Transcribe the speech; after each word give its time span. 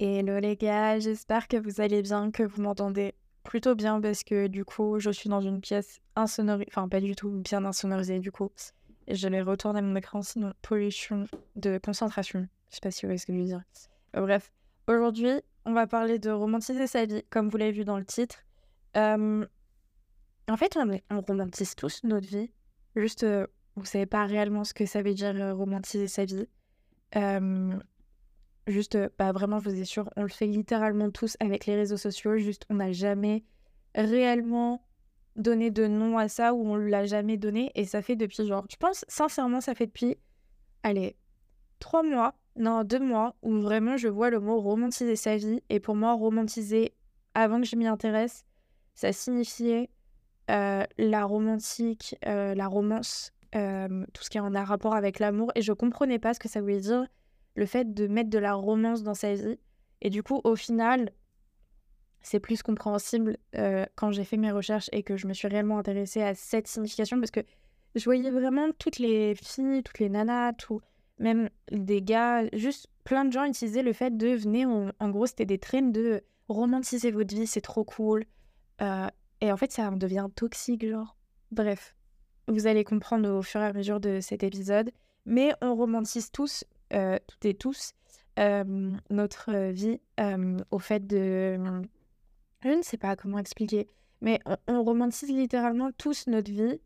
Hello 0.00 0.38
les 0.38 0.54
gars, 0.54 1.00
j'espère 1.00 1.48
que 1.48 1.56
vous 1.56 1.80
allez 1.80 2.02
bien, 2.02 2.30
que 2.30 2.44
vous 2.44 2.62
m'entendez 2.62 3.16
plutôt 3.42 3.74
bien 3.74 4.00
parce 4.00 4.22
que 4.22 4.46
du 4.46 4.64
coup 4.64 5.00
je 5.00 5.10
suis 5.10 5.28
dans 5.28 5.40
une 5.40 5.60
pièce 5.60 5.98
insonorisée, 6.14 6.68
enfin 6.70 6.88
pas 6.88 7.00
du 7.00 7.16
tout 7.16 7.30
bien 7.30 7.64
insonorisée 7.64 8.20
du 8.20 8.30
coup. 8.30 8.48
Et 9.08 9.16
je 9.16 9.26
vais 9.26 9.42
retourner 9.42 9.82
mon 9.82 9.96
écran 9.96 10.22
sinon 10.22 10.52
pollution 10.62 11.24
de 11.56 11.80
concentration. 11.84 12.46
Je 12.70 12.76
sais 12.76 12.80
pas 12.80 12.92
si 12.92 13.02
vous 13.02 13.08
voyez 13.08 13.18
ce 13.18 13.26
que 13.26 13.32
je 13.32 13.38
veux 13.38 13.44
dire. 13.44 13.62
Euh, 14.14 14.20
bref, 14.20 14.52
aujourd'hui 14.86 15.40
on 15.64 15.72
va 15.72 15.88
parler 15.88 16.20
de 16.20 16.30
romantiser 16.30 16.86
sa 16.86 17.04
vie 17.04 17.24
comme 17.28 17.48
vous 17.48 17.56
l'avez 17.56 17.72
vu 17.72 17.84
dans 17.84 17.98
le 17.98 18.04
titre. 18.04 18.36
Euh, 18.96 19.44
en 20.48 20.56
fait 20.56 20.76
on, 20.76 20.96
on, 21.10 21.20
romantise 21.22 21.74
tous 21.74 22.04
notre 22.04 22.28
vie, 22.28 22.52
juste 22.94 23.24
euh, 23.24 23.48
vous 23.74 23.84
savez 23.84 24.06
pas 24.06 24.26
réellement 24.26 24.62
ce 24.62 24.74
que 24.74 24.86
ça 24.86 25.02
veut 25.02 25.14
dire 25.14 25.34
romantiser 25.56 26.06
sa 26.06 26.24
vie. 26.24 26.46
Juste, 28.68 28.96
euh, 28.96 29.08
bah 29.18 29.32
vraiment, 29.32 29.58
je 29.60 29.70
vous 29.70 29.80
assure, 29.80 30.10
on 30.16 30.22
le 30.22 30.28
fait 30.28 30.46
littéralement 30.46 31.10
tous 31.10 31.36
avec 31.40 31.64
les 31.64 31.74
réseaux 31.74 31.96
sociaux. 31.96 32.36
Juste, 32.36 32.66
on 32.68 32.74
n'a 32.74 32.92
jamais 32.92 33.42
réellement 33.94 34.84
donné 35.36 35.70
de 35.70 35.86
nom 35.86 36.18
à 36.18 36.28
ça 36.28 36.52
ou 36.52 36.68
on 36.68 36.76
l'a 36.76 37.06
jamais 37.06 37.38
donné. 37.38 37.72
Et 37.74 37.84
ça 37.84 38.02
fait 38.02 38.14
depuis, 38.14 38.46
genre, 38.46 38.66
je 38.70 38.76
pense, 38.76 39.06
sincèrement, 39.08 39.62
ça 39.62 39.74
fait 39.74 39.86
depuis, 39.86 40.18
allez, 40.82 41.16
trois 41.78 42.02
mois, 42.02 42.34
non, 42.56 42.84
deux 42.84 43.00
mois, 43.00 43.36
où 43.42 43.58
vraiment 43.58 43.96
je 43.96 44.08
vois 44.08 44.28
le 44.28 44.38
mot 44.38 44.60
romantiser 44.60 45.16
sa 45.16 45.36
vie. 45.36 45.62
Et 45.70 45.80
pour 45.80 45.96
moi, 45.96 46.12
romantiser, 46.12 46.92
avant 47.34 47.60
que 47.60 47.66
je 47.66 47.76
m'y 47.76 47.86
intéresse, 47.86 48.44
ça 48.94 49.12
signifiait 49.12 49.88
euh, 50.50 50.84
la 50.98 51.24
romantique, 51.24 52.16
euh, 52.26 52.54
la 52.54 52.66
romance, 52.66 53.32
tout 53.52 54.22
ce 54.22 54.28
qui 54.28 54.38
en 54.38 54.52
rapport 54.64 54.94
avec 54.94 55.20
l'amour. 55.20 55.52
Et 55.54 55.62
je 55.62 55.72
comprenais 55.72 56.18
pas 56.18 56.34
ce 56.34 56.38
que 56.38 56.48
ça 56.50 56.60
voulait 56.60 56.80
dire 56.80 57.06
le 57.58 57.66
fait 57.66 57.92
de 57.92 58.06
mettre 58.06 58.30
de 58.30 58.38
la 58.38 58.54
romance 58.54 59.02
dans 59.02 59.14
sa 59.14 59.34
vie. 59.34 59.58
Et 60.00 60.10
du 60.10 60.22
coup, 60.22 60.40
au 60.44 60.54
final, 60.54 61.10
c'est 62.22 62.38
plus 62.38 62.62
compréhensible 62.62 63.36
euh, 63.56 63.84
quand 63.96 64.12
j'ai 64.12 64.24
fait 64.24 64.36
mes 64.36 64.52
recherches 64.52 64.88
et 64.92 65.02
que 65.02 65.16
je 65.16 65.26
me 65.26 65.34
suis 65.34 65.48
réellement 65.48 65.78
intéressée 65.78 66.22
à 66.22 66.34
cette 66.34 66.68
signification 66.68 67.18
parce 67.18 67.32
que 67.32 67.40
je 67.96 68.04
voyais 68.04 68.30
vraiment 68.30 68.68
toutes 68.78 68.98
les 68.98 69.34
filles, 69.34 69.82
toutes 69.82 69.98
les 69.98 70.08
nanas, 70.08 70.52
tout, 70.52 70.80
même 71.18 71.50
des 71.72 72.00
gars, 72.00 72.44
juste 72.52 72.86
plein 73.02 73.24
de 73.24 73.32
gens 73.32 73.44
utilisaient 73.44 73.82
le 73.82 73.92
fait 73.92 74.16
de 74.16 74.28
venir, 74.28 74.68
en, 75.00 75.08
gros, 75.10 75.26
c'était 75.26 75.46
des 75.46 75.58
traînes 75.58 75.90
de 75.90 76.22
romantiser 76.48 77.10
votre 77.10 77.34
vie, 77.34 77.46
c'est 77.46 77.60
trop 77.60 77.82
cool. 77.82 78.24
Euh, 78.82 79.08
et 79.40 79.50
en 79.50 79.56
fait, 79.56 79.72
ça 79.72 79.90
devient 79.90 80.28
toxique, 80.36 80.88
genre. 80.88 81.16
Bref, 81.50 81.96
vous 82.46 82.68
allez 82.68 82.84
comprendre 82.84 83.28
au 83.30 83.42
fur 83.42 83.60
et 83.60 83.66
à 83.66 83.72
mesure 83.72 83.98
de 83.98 84.20
cet 84.20 84.44
épisode. 84.44 84.92
Mais 85.24 85.52
on 85.60 85.74
romantise 85.74 86.30
tous 86.30 86.64
euh, 86.92 87.18
toutes 87.26 87.44
et 87.44 87.54
tous, 87.54 87.92
notre 88.36 89.72
vie 89.72 90.00
au 90.70 90.78
fait 90.78 91.06
de... 91.06 91.82
Je 92.62 92.68
ne 92.68 92.82
sais 92.82 92.96
pas 92.96 93.16
comment 93.16 93.38
expliquer, 93.38 93.86
mais 94.20 94.40
on, 94.66 94.82
romantise 94.82 95.30
littéralement 95.30 95.90
tous 95.96 96.26
notre 96.26 96.50
vie 96.50 96.80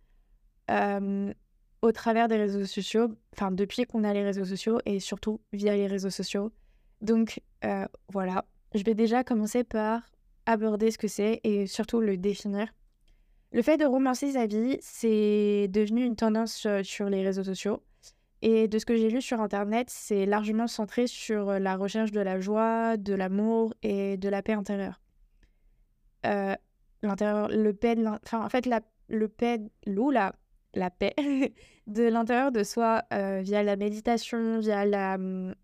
au 1.83 1.93
travers 1.93 2.29
des 2.29 2.37
réseaux 2.37 2.65
sociaux, 2.65 3.09
enfin 3.35 3.51
depuis 3.51 3.85
qu'on 3.85 4.05
a 4.05 4.13
les 4.13 4.23
réseaux 4.23 4.45
sociaux 4.45 4.79
et 4.87 5.01
surtout 5.01 5.41
via 5.53 5.77
les 5.77 5.87
réseaux 5.87 6.11
sociaux. 6.11 6.53
Donc 7.03 7.43
voilà, 8.09 8.47
je 8.75 8.83
vais 8.83 8.95
déjà 8.95 9.25
commencer 9.25 9.65
par 9.65 10.03
aborder 10.47 10.91
ce 10.91 10.99
que 10.99 11.09
c'est 11.09 11.41
et 11.45 11.67
surtout 11.67 12.01
le 12.01 12.17
définir. 12.17 12.69
Le 13.53 13.63
fait 13.63 13.77
de 13.77 13.85
romancer 13.85 14.33
sa 14.33 14.47
vie, 14.47 14.79
c'est 14.81 15.69
devenu 15.69 16.05
une 16.05 16.17
tendance 16.17 16.67
sur 16.83 17.11
les 17.11 17.23
réseaux 17.23 17.45
sociaux. 17.45 17.83
Et 18.45 18.67
de 18.67 18.79
ce 18.81 18.85
que 18.85 18.97
j'ai 18.97 19.09
lu 19.09 19.23
sur 19.23 19.41
Internet, 19.41 19.89
c'est 19.89 20.27
largement 20.27 20.67
centré 20.67 21.07
sur 21.07 21.49
euh, 21.49 21.59
la 21.61 21.77
recherche 21.77 22.11
de 22.11 22.21
la 22.21 22.41
joie, 22.41 22.97
de 22.97 23.15
l'amour 23.15 23.73
et 23.85 24.17
de 24.17 24.29
la 24.29 24.43
paix 24.43 24.55
intérieure. 24.55 25.01
Euh, 26.27 26.57
l'intérieur, 27.03 27.49
le 27.49 27.73
paix, 27.73 27.97
enfin 28.25 28.45
en 28.45 28.49
fait 28.49 28.67
la, 28.67 28.81
le 29.09 29.29
paix, 29.29 29.61
la, 29.87 30.33
la 30.75 30.91
paix 30.91 31.15
de 31.87 32.03
l'intérieur 32.03 32.51
de 32.51 32.65
soi 32.65 33.05
euh, 33.13 33.43
via 33.43 33.63
la 33.63 33.77
méditation, 33.77 34.59
via 34.59 34.85
la, 34.85 35.15
hum, 35.15 35.55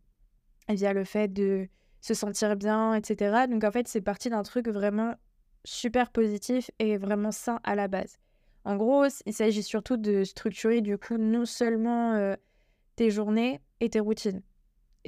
via 0.69 0.93
le 0.93 1.03
fait 1.03 1.27
de 1.27 1.67
se 2.01 2.15
sentir 2.15 2.55
bien, 2.55 2.95
etc. 2.95 3.49
Donc 3.51 3.65
en 3.65 3.73
fait 3.73 3.89
c'est 3.89 4.01
parti 4.01 4.31
d'un 4.31 4.45
truc 4.45 4.69
vraiment 4.69 5.17
super 5.65 6.11
positif 6.11 6.71
et 6.79 6.97
vraiment 6.97 7.33
sain 7.33 7.59
à 7.65 7.75
la 7.75 7.89
base. 7.89 8.19
En 8.65 8.77
gros, 8.77 9.07
il 9.27 9.33
s'agit 9.33 9.65
surtout 9.65 9.97
de 9.97 10.23
structurer 10.23 10.81
du 10.81 10.97
coup 10.97 11.17
non 11.17 11.45
seulement 11.45 12.37
tes 12.99 13.11
journées 13.11 13.61
et 13.79 13.89
tes 13.89 14.01
routines. 14.01 14.43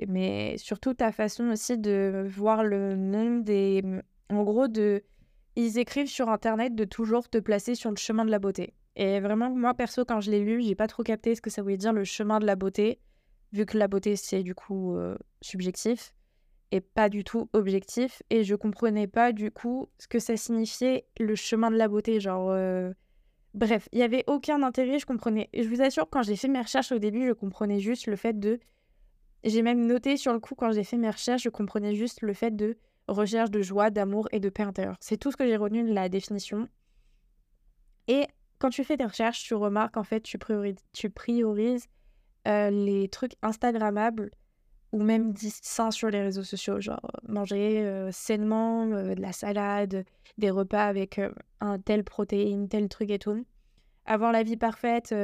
Mais 0.07 0.57
surtout 0.59 0.95
ta 0.95 1.11
façon 1.11 1.51
aussi 1.51 1.77
de 1.77 2.25
voir 2.29 2.63
le 2.63 2.97
monde 2.97 3.51
et 3.51 3.83
en 4.31 4.45
gros 4.45 4.69
de 4.69 5.03
ils 5.57 5.77
écrivent 5.79 6.07
sur 6.07 6.29
internet 6.29 6.77
de 6.77 6.85
toujours 6.85 7.29
te 7.29 7.39
placer 7.39 7.75
sur 7.75 7.91
le 7.91 7.97
chemin 7.97 8.25
de 8.25 8.31
la 8.31 8.39
beauté. 8.39 8.75
Et 8.95 9.19
vraiment 9.19 9.51
moi 9.51 9.75
perso 9.75 10.05
quand 10.05 10.21
je 10.21 10.31
l'ai 10.31 10.39
lu, 10.39 10.63
j'ai 10.63 10.77
pas 10.77 10.87
trop 10.87 11.03
capté 11.03 11.35
ce 11.35 11.41
que 11.41 11.51
ça 11.51 11.63
voulait 11.63 11.77
dire 11.77 11.93
le 11.93 12.05
chemin 12.05 12.39
de 12.39 12.47
la 12.47 12.55
beauté 12.55 13.01
vu 13.53 13.67
que 13.67 13.77
la 13.77 13.89
beauté 13.89 14.15
c'est 14.15 14.45
du 14.45 14.55
coup 14.55 14.97
subjectif 15.43 16.15
et 16.71 16.81
pas 16.81 17.09
du 17.09 17.25
tout 17.25 17.51
objectif 17.53 18.23
et 18.31 18.45
je 18.45 18.55
comprenais 18.55 19.09
pas 19.09 19.33
du 19.33 19.51
coup 19.51 19.89
ce 19.99 20.07
que 20.07 20.21
ça 20.21 20.37
signifiait 20.37 21.07
le 21.19 21.35
chemin 21.35 21.73
de 21.73 21.77
la 21.77 21.89
beauté 21.89 22.21
genre 22.21 22.55
Bref, 23.55 23.89
il 23.93 23.99
n'y 23.99 24.05
avait 24.05 24.25
aucun 24.27 24.63
intérêt, 24.63 24.99
je 24.99 25.07
comprenais. 25.07 25.49
Je 25.55 25.69
vous 25.69 25.83
assure, 25.83 26.09
quand 26.09 26.23
j'ai 26.23 26.37
fait 26.37 26.49
mes 26.49 26.61
recherches 26.61 26.93
au 26.93 26.99
début, 26.99 27.27
je 27.27 27.33
comprenais 27.33 27.81
juste 27.81 28.07
le 28.07 28.17
fait 28.17 28.39
de. 28.39 28.61
J'ai 29.43 29.63
même 29.63 29.87
noté 29.87 30.17
sur 30.17 30.33
le 30.33 30.39
coup, 30.39 30.55
quand 30.55 30.71
j'ai 30.73 30.85
fait 30.85 30.97
mes 30.97 31.11
recherches, 31.11 31.43
je 31.43 31.49
comprenais 31.49 31.95
juste 31.95 32.23
le 32.23 32.33
fait 32.33 32.55
de 32.55 32.77
recherche 33.09 33.51
de 33.51 33.63
joie, 33.63 33.91
d'amour 33.91 34.29
et 34.33 34.39
de 34.39 34.49
paix 34.51 34.63
intérieure. 34.63 34.97
C'est 35.01 35.17
tout 35.17 35.33
ce 35.33 35.37
que 35.37 35.47
j'ai 35.47 35.57
retenu 35.57 35.83
de 35.83 35.93
la 35.93 36.09
définition. 36.09 36.69
Et 38.07 38.27
quand 38.59 38.71
tu 38.71 38.85
fais 38.85 38.97
tes 38.97 39.05
recherches, 39.05 39.43
tu 39.43 39.55
remarques 39.55 39.97
en 39.97 40.05
fait, 40.05 40.21
tu 40.21 40.39
tu 40.93 41.11
priorises 41.11 41.87
euh, 42.47 42.71
les 42.71 43.09
trucs 43.09 43.35
Instagrammables 43.43 44.31
ou 44.93 45.03
même 45.03 45.35
sains 45.37 45.91
sur 45.91 46.11
les 46.11 46.23
réseaux 46.23 46.43
sociaux, 46.43 46.81
genre 46.81 47.01
manger 47.29 48.09
sainement, 48.13 48.87
de 48.87 49.21
la 49.21 49.33
salade, 49.33 50.05
des 50.39 50.51
repas 50.51 50.85
avec 50.87 51.21
un 51.61 51.79
tel 51.79 52.05
protéine, 52.05 52.69
tel 52.69 52.89
truc 52.89 53.11
et 53.11 53.19
tout. 53.19 53.45
Avoir 54.07 54.33
la 54.33 54.43
vie 54.43 54.57
parfaite, 54.57 55.15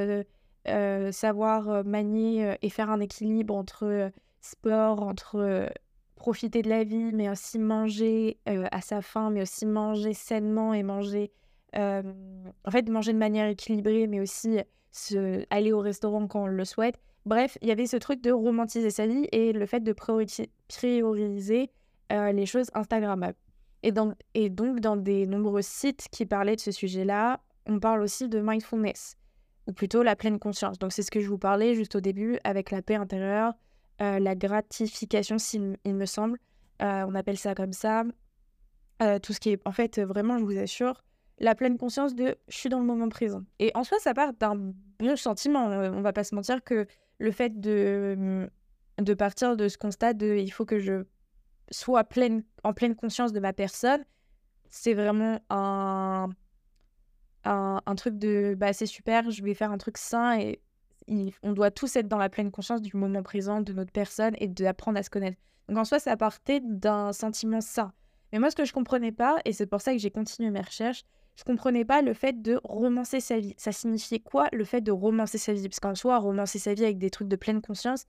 savoir 1.10 1.84
manier 1.84 2.56
et 2.62 2.70
faire 2.70 2.90
un 2.90 3.00
équilibre 3.00 3.54
entre 3.54 4.12
sport, 4.40 5.02
entre 5.02 5.68
profiter 6.14 6.62
de 6.62 6.68
la 6.68 6.84
vie, 6.84 7.12
mais 7.12 7.28
aussi 7.28 7.58
manger 7.58 8.38
à 8.46 8.80
sa 8.80 9.02
faim, 9.02 9.30
mais 9.30 9.42
aussi 9.42 9.66
manger 9.66 10.14
sainement 10.14 10.74
et 10.74 10.82
manger, 10.84 11.32
en 11.74 12.70
fait, 12.70 12.88
manger 12.88 13.12
de 13.12 13.18
manière 13.18 13.48
équilibrée, 13.48 14.06
mais 14.06 14.20
aussi 14.20 14.60
se, 14.92 15.44
aller 15.50 15.72
au 15.72 15.80
restaurant 15.80 16.26
quand 16.28 16.44
on 16.44 16.46
le 16.46 16.64
souhaite. 16.64 17.00
Bref, 17.26 17.58
il 17.60 17.66
y 17.66 17.72
avait 17.72 17.88
ce 17.88 17.96
truc 17.96 18.22
de 18.22 18.30
romantiser 18.30 18.90
sa 18.90 19.08
vie 19.08 19.26
et 19.32 19.52
le 19.52 19.66
fait 19.66 19.80
de 19.80 19.92
prioriser 19.92 21.70
euh, 22.12 22.30
les 22.30 22.46
choses 22.46 22.70
Instagrammables. 22.72 23.36
Et, 23.82 23.90
donc, 23.90 24.80
dans 24.80 24.96
des 24.96 25.26
nombreux 25.26 25.62
sites 25.62 26.06
qui 26.12 26.24
parlaient 26.24 26.54
de 26.54 26.60
ce 26.60 26.70
sujet-là, 26.70 27.40
on 27.66 27.80
parle 27.80 28.02
aussi 28.02 28.28
de 28.28 28.40
mindfulness, 28.40 29.16
ou 29.66 29.72
plutôt 29.72 30.04
la 30.04 30.14
pleine 30.14 30.38
conscience. 30.38 30.78
Donc, 30.78 30.92
c'est 30.92 31.02
ce 31.02 31.10
que 31.10 31.20
je 31.20 31.28
vous 31.28 31.38
parlais 31.38 31.74
juste 31.74 31.96
au 31.96 32.00
début 32.00 32.38
avec 32.44 32.70
la 32.70 32.80
paix 32.80 32.94
intérieure, 32.94 33.54
euh, 34.00 34.20
la 34.20 34.36
gratification, 34.36 35.38
s'il 35.38 35.76
il 35.84 35.94
me 35.94 36.06
semble. 36.06 36.38
Euh, 36.80 37.04
on 37.08 37.14
appelle 37.16 37.38
ça 37.38 37.56
comme 37.56 37.72
ça. 37.72 38.04
tout 39.22 39.32
ce 39.32 39.40
qui 39.40 39.50
est, 39.50 39.60
en 39.66 39.72
fait, 39.72 39.98
vraiment, 39.98 40.38
je 40.38 40.44
vous 40.44 40.58
assure, 40.58 41.02
la 41.38 41.56
pleine 41.56 41.76
conscience 41.76 42.14
de 42.14 42.36
je 42.48 42.56
suis 42.56 42.68
dans 42.68 42.78
le 42.78 42.86
moment 42.86 43.08
présent. 43.08 43.42
Et 43.58 43.72
en 43.74 43.82
soi, 43.82 43.98
ça 43.98 44.14
part 44.14 44.32
d'un 44.32 44.72
bon 44.98 45.16
sentiment. 45.16 45.66
On 45.66 46.02
va 46.02 46.12
pas 46.12 46.24
se 46.24 46.34
mentir 46.34 46.62
que 46.62 46.86
le 47.18 47.30
fait 47.30 47.60
de, 47.60 48.48
de 48.98 49.14
partir 49.14 49.56
de 49.56 49.68
ce 49.68 49.78
constat 49.78 50.14
de 50.14 50.36
il 50.36 50.50
faut 50.50 50.64
que 50.64 50.78
je 50.78 51.04
sois 51.70 52.04
pleine, 52.04 52.44
en 52.62 52.72
pleine 52.72 52.94
conscience 52.94 53.32
de 53.32 53.40
ma 53.40 53.52
personne, 53.52 54.04
c'est 54.70 54.94
vraiment 54.94 55.38
un, 55.50 56.28
un, 57.44 57.94
truc 57.96 58.18
de 58.18 58.54
bah 58.56 58.72
c'est 58.72 58.86
super, 58.86 59.30
je 59.30 59.42
vais 59.42 59.54
faire 59.54 59.70
un 59.70 59.78
truc 59.78 59.98
sain 59.98 60.38
et 60.38 60.60
on 61.42 61.52
doit 61.52 61.70
tous 61.70 61.94
être 61.96 62.08
dans 62.08 62.18
la 62.18 62.28
pleine 62.28 62.50
conscience 62.50 62.82
du 62.82 62.96
moment 62.96 63.22
présent 63.22 63.60
de 63.60 63.72
notre 63.72 63.92
personne 63.92 64.34
et 64.38 64.48
d'apprendre 64.48 64.98
à 64.98 65.02
se 65.02 65.10
connaître. 65.10 65.38
Donc 65.68 65.78
en 65.78 65.84
soi, 65.84 65.98
ça 65.98 66.16
partait 66.16 66.60
d'un 66.60 67.12
sentiment 67.12 67.60
sain. 67.60 67.92
Mais 68.32 68.38
moi, 68.38 68.50
ce 68.50 68.56
que 68.56 68.64
je 68.64 68.72
comprenais 68.72 69.12
pas, 69.12 69.38
et 69.44 69.52
c'est 69.52 69.66
pour 69.66 69.80
ça 69.80 69.92
que 69.92 69.98
j'ai 69.98 70.10
continué 70.10 70.50
mes 70.50 70.60
recherches, 70.60 71.04
je 71.36 71.44
comprenais 71.44 71.84
pas 71.84 72.02
le 72.02 72.14
fait 72.14 72.40
de 72.40 72.58
romancer 72.64 73.20
sa 73.20 73.38
vie. 73.38 73.54
Ça 73.56 73.72
signifiait 73.72 74.20
quoi 74.20 74.48
le 74.52 74.64
fait 74.64 74.80
de 74.80 74.92
romancer 74.92 75.38
sa 75.38 75.52
vie? 75.52 75.68
Parce 75.68 75.80
qu'en 75.80 75.94
soi, 75.94 76.18
romancer 76.18 76.58
sa 76.58 76.74
vie 76.74 76.84
avec 76.84 76.98
des 76.98 77.10
trucs 77.10 77.28
de 77.28 77.36
pleine 77.36 77.60
conscience, 77.60 78.06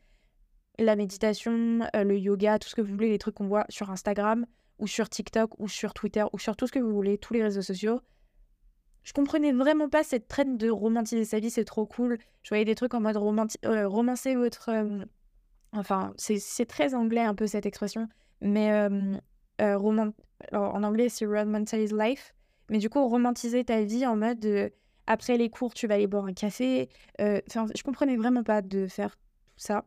la 0.80 0.96
méditation, 0.96 1.80
euh, 1.96 2.04
le 2.04 2.18
yoga, 2.18 2.60
tout 2.60 2.70
ce 2.70 2.76
que 2.76 2.82
vous 2.82 2.94
voulez, 2.94 3.10
les 3.10 3.18
trucs 3.18 3.36
qu'on 3.36 3.48
voit 3.48 3.66
sur 3.70 3.90
Instagram 3.92 4.46
ou 4.80 4.88
sur 4.88 5.10
TikTok 5.10 5.60
ou 5.60 5.68
sur 5.68 5.94
Twitter 5.94 6.24
ou 6.34 6.40
sur 6.40 6.56
tout 6.56 6.68
ce 6.68 6.72
que 6.72 6.80
vous 6.80 6.94
voulez, 6.94 7.18
tous 7.18 7.34
les 7.34 7.44
réseaux 7.44 7.62
sociaux. 7.62 8.00
Je 9.04 9.14
comprenais 9.14 9.54
vraiment 9.54 9.90
pas 9.90 10.04
cette 10.04 10.28
traîne 10.28 10.58
de 10.58 10.70
romantiser 10.70 11.26
sa 11.26 11.40
vie, 11.40 11.50
c'est 11.50 11.66
trop 11.66 11.86
cool. 11.86 12.18
Je 12.44 12.50
voyais 12.50 12.66
des 12.66 12.76
trucs 12.76 12.94
en 12.94 13.00
mode 13.00 13.18
romancer 13.18 14.36
votre, 14.36 14.70
euh, 14.70 15.06
Enfin, 15.74 16.14
c'est 16.18 16.66
très 16.66 16.94
anglais 16.94 17.22
un 17.22 17.36
peu 17.36 17.46
cette 17.46 17.66
expression, 17.66 18.08
mais 18.42 18.72
euh, 18.72 19.18
en 19.60 20.84
anglais 20.84 21.10
c'est 21.10 21.26
romanticize 21.26 21.94
life, 21.94 22.34
mais 22.70 22.78
du 22.78 22.90
coup 22.90 23.08
romantiser 23.08 23.64
ta 23.64 23.82
vie 23.82 24.06
en 24.06 24.16
mode 24.16 24.72
après 25.06 25.38
les 25.38 25.50
cours 25.50 25.74
tu 25.74 25.88
vas 25.88 25.96
aller 25.96 26.08
boire 26.08 26.26
un 26.26 26.34
café. 26.34 26.90
Enfin, 27.20 27.66
je 27.76 27.84
comprenais 27.84 28.18
vraiment 28.18 28.44
pas 28.44 28.62
de 28.62 28.88
faire 28.88 29.16
tout 29.16 29.24
ça. 29.58 29.86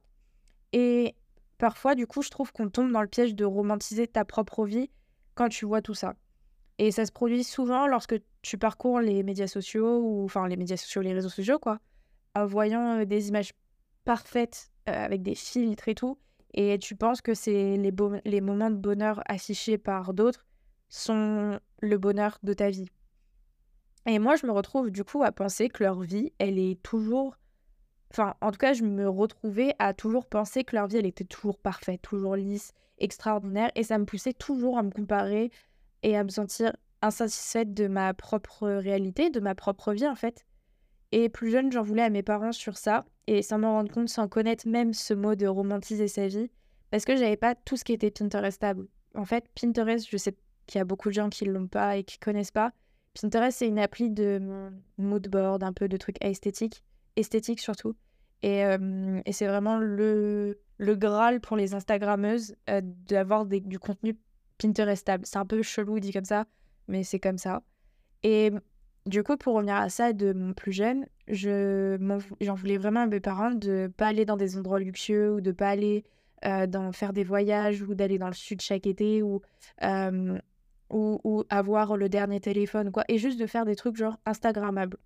Et 0.73 1.15
parfois, 1.59 1.95
du 1.95 2.07
coup, 2.07 2.23
je 2.23 2.31
trouve 2.31 2.53
qu'on 2.53 2.69
tombe 2.71 2.91
dans 2.93 3.03
le 3.03 3.09
piège 3.09 3.35
de 3.35 3.45
romantiser 3.45 4.07
ta 4.07 4.25
propre 4.25 4.65
vie 4.65 4.91
quand 5.35 5.49
tu 5.49 5.67
vois 5.67 5.83
tout 5.83 5.95
ça. 5.95 6.15
Et 6.79 6.91
ça 6.91 7.05
se 7.05 7.13
produit 7.13 7.45
souvent 7.45 7.87
lorsque 7.87 8.15
tu 8.41 8.57
parcours 8.57 9.01
les 9.01 9.23
médias 9.23 9.47
sociaux, 9.47 10.01
ou 10.03 10.25
enfin 10.25 10.49
les 10.49 10.57
médias 10.57 10.79
sociaux, 10.79 11.03
les 11.03 11.13
réseaux 11.13 11.29
sociaux, 11.29 11.59
quoi, 11.59 11.79
en 12.35 12.47
voyant 12.47 13.05
des 13.05 13.29
images 13.29 13.53
parfaites 14.05 14.71
avec 14.87 15.23
des 15.23 15.35
filtres 15.35 15.89
et 15.89 15.95
tout. 15.95 16.19
Et 16.55 16.79
tu 16.79 16.97
penses 16.97 17.21
que 17.21 17.35
c'est 17.35 17.77
les 17.77 18.41
moments 18.41 18.71
de 18.71 18.77
bonheur 18.77 19.23
affichés 19.27 19.77
par 19.77 20.15
d'autres 20.15 20.47
sont 20.89 21.61
le 21.81 21.99
bonheur 21.99 22.39
de 22.43 22.53
ta 22.53 22.71
vie. 22.71 22.89
Et 24.07 24.19
moi, 24.19 24.37
je 24.37 24.47
me 24.47 24.53
retrouve 24.53 24.91
du 24.91 25.05
coup 25.05 25.23
à 25.23 25.33
penser 25.33 25.69
que 25.69 25.85
leur 25.85 26.01
vie, 26.01 26.33
elle 26.39 26.59
est 26.59 26.83
toujours 26.83 27.37
Enfin, 28.13 28.35
en 28.41 28.51
tout 28.51 28.59
cas, 28.59 28.73
je 28.73 28.83
me 28.83 29.09
retrouvais 29.09 29.75
à 29.79 29.95
toujours 29.95 30.27
penser 30.27 30.65
que 30.65 30.75
leur 30.75 30.89
vie, 30.89 30.97
elle 30.97 31.07
était 31.07 31.25
toujours 31.25 31.59
parfaite, 31.59 32.03
toujours 32.03 32.35
lisse, 32.35 32.73
extraordinaire. 32.99 33.71
Et 33.77 33.85
ça 33.85 33.99
me 33.99 34.05
poussait 34.05 34.33
toujours 34.33 34.79
à 34.79 34.83
me 34.83 34.91
comparer 34.91 35.51
et 36.03 36.17
à 36.17 36.25
me 36.25 36.29
sentir 36.29 36.73
insatisfaite 37.03 37.73
de 37.73 37.87
ma 37.87 38.13
propre 38.13 38.69
réalité, 38.69 39.31
de 39.31 39.39
ma 39.39 39.55
propre 39.55 39.93
vie, 39.93 40.09
en 40.09 40.17
fait. 40.17 40.45
Et 41.13 41.29
plus 41.29 41.51
jeune, 41.51 41.71
j'en 41.71 41.83
voulais 41.83 42.03
à 42.03 42.11
mes 42.11 42.25
parents 42.25 42.53
sur 42.53 42.77
ça. 42.77 43.05
Et 43.29 43.43
sans 43.43 43.59
m'en 43.59 43.75
rendre 43.75 43.93
compte, 43.93 44.09
sans 44.09 44.27
connaître 44.27 44.67
même 44.67 44.93
ce 44.93 45.15
mot 45.15 45.37
de 45.37 45.47
romantiser 45.47 46.09
sa 46.09 46.27
vie, 46.27 46.51
parce 46.91 47.05
que 47.05 47.17
j'avais 47.17 47.37
pas 47.37 47.55
tout 47.55 47.77
ce 47.77 47.85
qui 47.85 47.93
était 47.93 48.11
Pinterestable. 48.11 48.89
En 49.15 49.25
fait, 49.25 49.45
Pinterest, 49.55 50.09
je 50.09 50.17
sais 50.17 50.35
qu'il 50.71 50.79
y 50.79 50.83
a 50.83 50.85
beaucoup 50.85 51.09
de 51.09 51.15
gens 51.15 51.29
qui 51.29 51.45
l'ont 51.45 51.67
pas 51.67 51.97
et 51.97 52.05
qui 52.05 52.19
connaissent 52.19 52.53
pas. 52.53 52.73
Pinterest, 53.21 53.59
c'est 53.59 53.67
une 53.67 53.79
appli 53.79 54.11
de 54.11 54.71
mood 54.97 55.29
board, 55.29 55.63
un 55.65 55.73
peu 55.73 55.89
de 55.89 55.97
trucs 55.97 56.25
esthétiques 56.25 56.85
esthétique 57.17 57.61
surtout. 57.61 57.97
Et, 58.43 58.63
et 59.27 59.33
c'est 59.33 59.47
vraiment 59.47 59.79
le, 59.79 60.59
le 60.79 60.97
Graal 60.97 61.41
pour 61.41 61.57
les 61.57 61.75
Instagrammeuses 61.75 62.55
d'avoir 63.07 63.47
du 63.47 63.79
contenu 63.79 64.17
Pinterestable. 64.59 65.25
C'est 65.27 65.39
un 65.39 65.47
peu 65.47 65.63
chelou 65.63 66.01
dit 66.01 66.13
comme 66.13 66.25
ça, 66.25 66.47
mais 66.89 67.03
c'est 67.03 67.19
comme 67.19 67.39
ça. 67.39 67.63
Et 68.23 68.51
du 69.07 69.23
coup, 69.23 69.37
pour 69.37 69.55
revenir 69.55 69.77
à 69.77 69.89
ça 69.89 70.13
de 70.13 70.33
mon 70.33 70.53
plus 70.53 70.73
jeune, 70.73 71.07
je 71.29 71.97
j'en 72.41 72.55
voulais 72.55 72.77
vraiment 72.77 73.01
à 73.01 73.07
mes 73.07 73.21
parents 73.21 73.53
de 73.53 73.91
pas 73.97 74.09
aller 74.09 74.25
dans 74.25 74.37
des 74.37 74.59
endroits 74.59 74.81
luxueux 74.81 75.35
ou 75.35 75.41
de 75.41 75.53
pas 75.53 75.69
aller 75.69 76.05
dans, 76.43 76.93
faire 76.93 77.13
des 77.13 77.25
voyages 77.25 77.83
ou 77.83 77.95
d'aller 77.95 78.19
dans 78.19 78.29
le 78.29 78.35
sud 78.35 78.61
chaque 78.61 78.87
été 78.87 79.23
ou, 80.91 81.21
ou, 81.25 81.45
avoir 81.49 81.97
le 81.97 82.09
dernier 82.09 82.41
téléphone 82.41 82.91
quoi. 82.93 83.05
Et 83.09 83.19
juste 83.19 83.41
de 83.41 83.47
faire 83.47 83.65
des 83.65 83.77
trucs 83.77 83.97
genre 83.97 84.19
Instagrammables. 84.27 84.97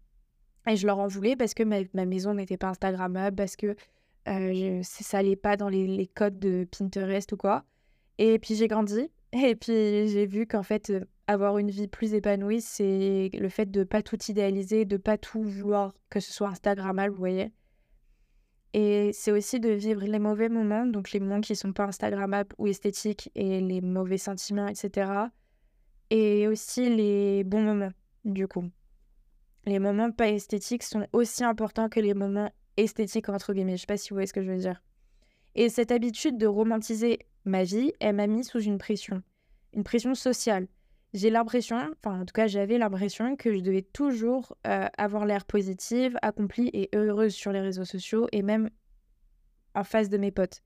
Et 0.66 0.76
je 0.76 0.86
leur 0.86 0.98
en 0.98 1.06
voulais 1.06 1.36
parce 1.36 1.54
que 1.54 1.62
ma, 1.62 2.06
maison 2.06 2.34
n'était 2.34 2.56
pas 2.56 2.68
Instagrammable, 2.68 3.36
parce 3.36 3.56
que 3.56 3.76
euh, 4.28 4.80
ça 4.82 5.18
n'allait 5.18 5.36
pas 5.36 5.56
dans 5.56 5.68
les, 5.68 6.10
codes 6.14 6.38
de 6.38 6.66
Pinterest 6.70 7.32
ou 7.32 7.36
quoi. 7.36 7.64
Et 8.18 8.38
puis 8.38 8.54
j'ai 8.54 8.68
grandi. 8.68 9.10
Et 9.32 9.56
puis 9.56 10.08
j'ai 10.08 10.26
vu 10.26 10.46
qu'en 10.46 10.62
fait, 10.62 10.90
euh, 10.90 11.04
avoir 11.26 11.58
une 11.58 11.70
vie 11.70 11.88
plus 11.88 12.14
épanouie, 12.14 12.60
c'est 12.60 13.30
le 13.34 13.48
fait 13.48 13.70
de 13.70 13.84
pas 13.84 14.02
tout 14.02 14.18
idéaliser, 14.28 14.84
de 14.84 14.96
pas 14.96 15.18
tout 15.18 15.42
vouloir 15.42 15.92
que 16.08 16.20
ce 16.20 16.32
soit 16.32 16.48
Instagrammable, 16.48 17.12
vous 17.12 17.18
voyez. 17.18 17.52
Et 18.74 19.10
c'est 19.12 19.32
aussi 19.32 19.60
de 19.60 19.70
vivre 19.70 20.02
les 20.02 20.18
mauvais 20.18 20.48
moments, 20.48 20.86
donc 20.86 21.12
les 21.12 21.20
moments 21.20 21.40
qui 21.40 21.54
sont 21.54 21.72
pas 21.72 21.84
Instagrammables 21.84 22.54
ou 22.58 22.66
esthétiques 22.66 23.30
et 23.34 23.60
les 23.60 23.80
mauvais 23.80 24.18
sentiments, 24.18 24.66
etc. 24.66 25.10
Et 26.16 26.46
aussi 26.46 26.88
les 26.88 27.42
bons 27.42 27.62
moments, 27.62 27.92
du 28.24 28.46
coup 28.46 28.70
les 29.66 29.78
moments 29.78 30.10
pas 30.10 30.28
esthétiques 30.28 30.82
sont 30.82 31.06
aussi 31.12 31.44
importants 31.44 31.88
que 31.88 32.00
les 32.00 32.14
moments 32.14 32.50
esthétiques, 32.76 33.28
entre 33.28 33.52
guillemets. 33.52 33.76
Je 33.76 33.82
sais 33.82 33.86
pas 33.86 33.96
si 33.96 34.10
vous 34.10 34.16
voyez 34.16 34.26
ce 34.26 34.32
que 34.32 34.42
je 34.42 34.50
veux 34.50 34.58
dire. 34.58 34.82
Et 35.54 35.68
cette 35.68 35.92
habitude 35.92 36.36
de 36.36 36.46
romantiser 36.46 37.20
ma 37.44 37.62
vie, 37.62 37.92
elle 38.00 38.16
m'a 38.16 38.26
mis 38.26 38.44
sous 38.44 38.60
une 38.60 38.78
pression, 38.78 39.22
une 39.72 39.84
pression 39.84 40.14
sociale. 40.14 40.66
J'ai 41.12 41.30
l'impression, 41.30 41.76
enfin 41.76 42.22
en 42.22 42.24
tout 42.24 42.32
cas 42.32 42.48
j'avais 42.48 42.76
l'impression 42.76 43.36
que 43.36 43.54
je 43.54 43.60
devais 43.60 43.82
toujours 43.82 44.56
euh, 44.66 44.88
avoir 44.98 45.26
l'air 45.26 45.44
positive, 45.44 46.18
accomplie 46.22 46.70
et 46.72 46.88
heureuse 46.92 47.32
sur 47.32 47.52
les 47.52 47.60
réseaux 47.60 47.84
sociaux 47.84 48.26
et 48.32 48.42
même 48.42 48.68
en 49.76 49.84
face 49.84 50.08
de 50.08 50.18
mes 50.18 50.32
potes. 50.32 50.62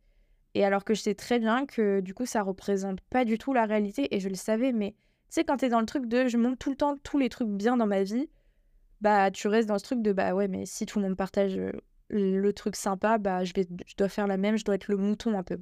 Et 0.54 0.64
alors 0.64 0.84
que 0.84 0.94
je 0.94 1.02
sais 1.02 1.14
très 1.14 1.38
bien 1.38 1.66
que 1.66 2.00
du 2.00 2.14
coup 2.14 2.24
ça 2.24 2.42
représente 2.42 3.02
pas 3.02 3.26
du 3.26 3.36
tout 3.36 3.52
la 3.52 3.66
réalité 3.66 4.14
et 4.14 4.20
je 4.20 4.30
le 4.30 4.36
savais, 4.36 4.72
mais 4.72 4.94
sais 5.34 5.44
quand 5.44 5.58
t'es 5.58 5.68
dans 5.68 5.80
le 5.80 5.86
truc 5.86 6.06
de 6.06 6.28
je 6.28 6.36
montre 6.36 6.58
tout 6.58 6.70
le 6.70 6.76
temps 6.76 6.96
tous 7.02 7.18
les 7.18 7.28
trucs 7.28 7.48
bien 7.48 7.76
dans 7.76 7.86
ma 7.86 8.02
vie, 8.02 8.28
bah 9.00 9.30
tu 9.30 9.48
restes 9.48 9.68
dans 9.68 9.78
ce 9.78 9.84
truc 9.84 10.02
de 10.02 10.12
bah 10.12 10.34
ouais 10.34 10.48
mais 10.48 10.66
si 10.66 10.86
tout 10.86 10.98
le 10.98 11.06
monde 11.06 11.16
partage 11.16 11.58
le 12.10 12.52
truc 12.52 12.76
sympa 12.76 13.18
bah 13.18 13.44
je 13.44 13.52
vais 13.54 13.66
je 13.86 13.94
dois 13.96 14.08
faire 14.08 14.26
la 14.26 14.36
même 14.36 14.56
je 14.56 14.64
dois 14.64 14.74
être 14.74 14.88
le 14.88 14.96
mouton 14.96 15.36
un 15.38 15.42
peu. 15.42 15.58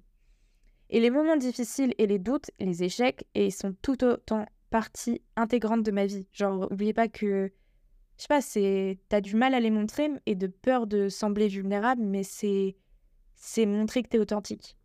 Et 0.89 1.01
les 1.01 1.11
moments 1.11 1.37
difficiles 1.37 1.95
et 1.99 2.07
les 2.07 2.19
doutes 2.19 2.51
les 2.61 2.85
échecs 2.85 3.27
et 3.35 3.51
sont 3.51 3.75
tout 3.83 4.05
autant 4.05 4.47
partie 4.71 5.23
intégrante 5.37 5.83
de 5.83 5.91
ma 5.91 6.07
vie. 6.07 6.27
Genre 6.33 6.69
oubliez 6.71 6.93
pas 6.93 7.09
que 7.09 7.53
je 8.19 8.23
sais 8.23 8.29
pas 8.29 8.41
t'as 9.09 9.21
du 9.21 9.37
mal 9.37 9.55
à 9.55 9.61
les 9.61 9.71
montrer 9.71 10.09
et 10.27 10.35
de 10.35 10.47
peur 10.47 10.87
de 10.87 11.09
sembler 11.09 11.49
vulnérable 11.49 12.03
mais 12.03 12.23
c'est 12.23 12.77
c'est 13.35 13.67
montrer 13.67 14.03
que 14.03 14.09
t'es 14.09 14.19
authentique 14.19 14.77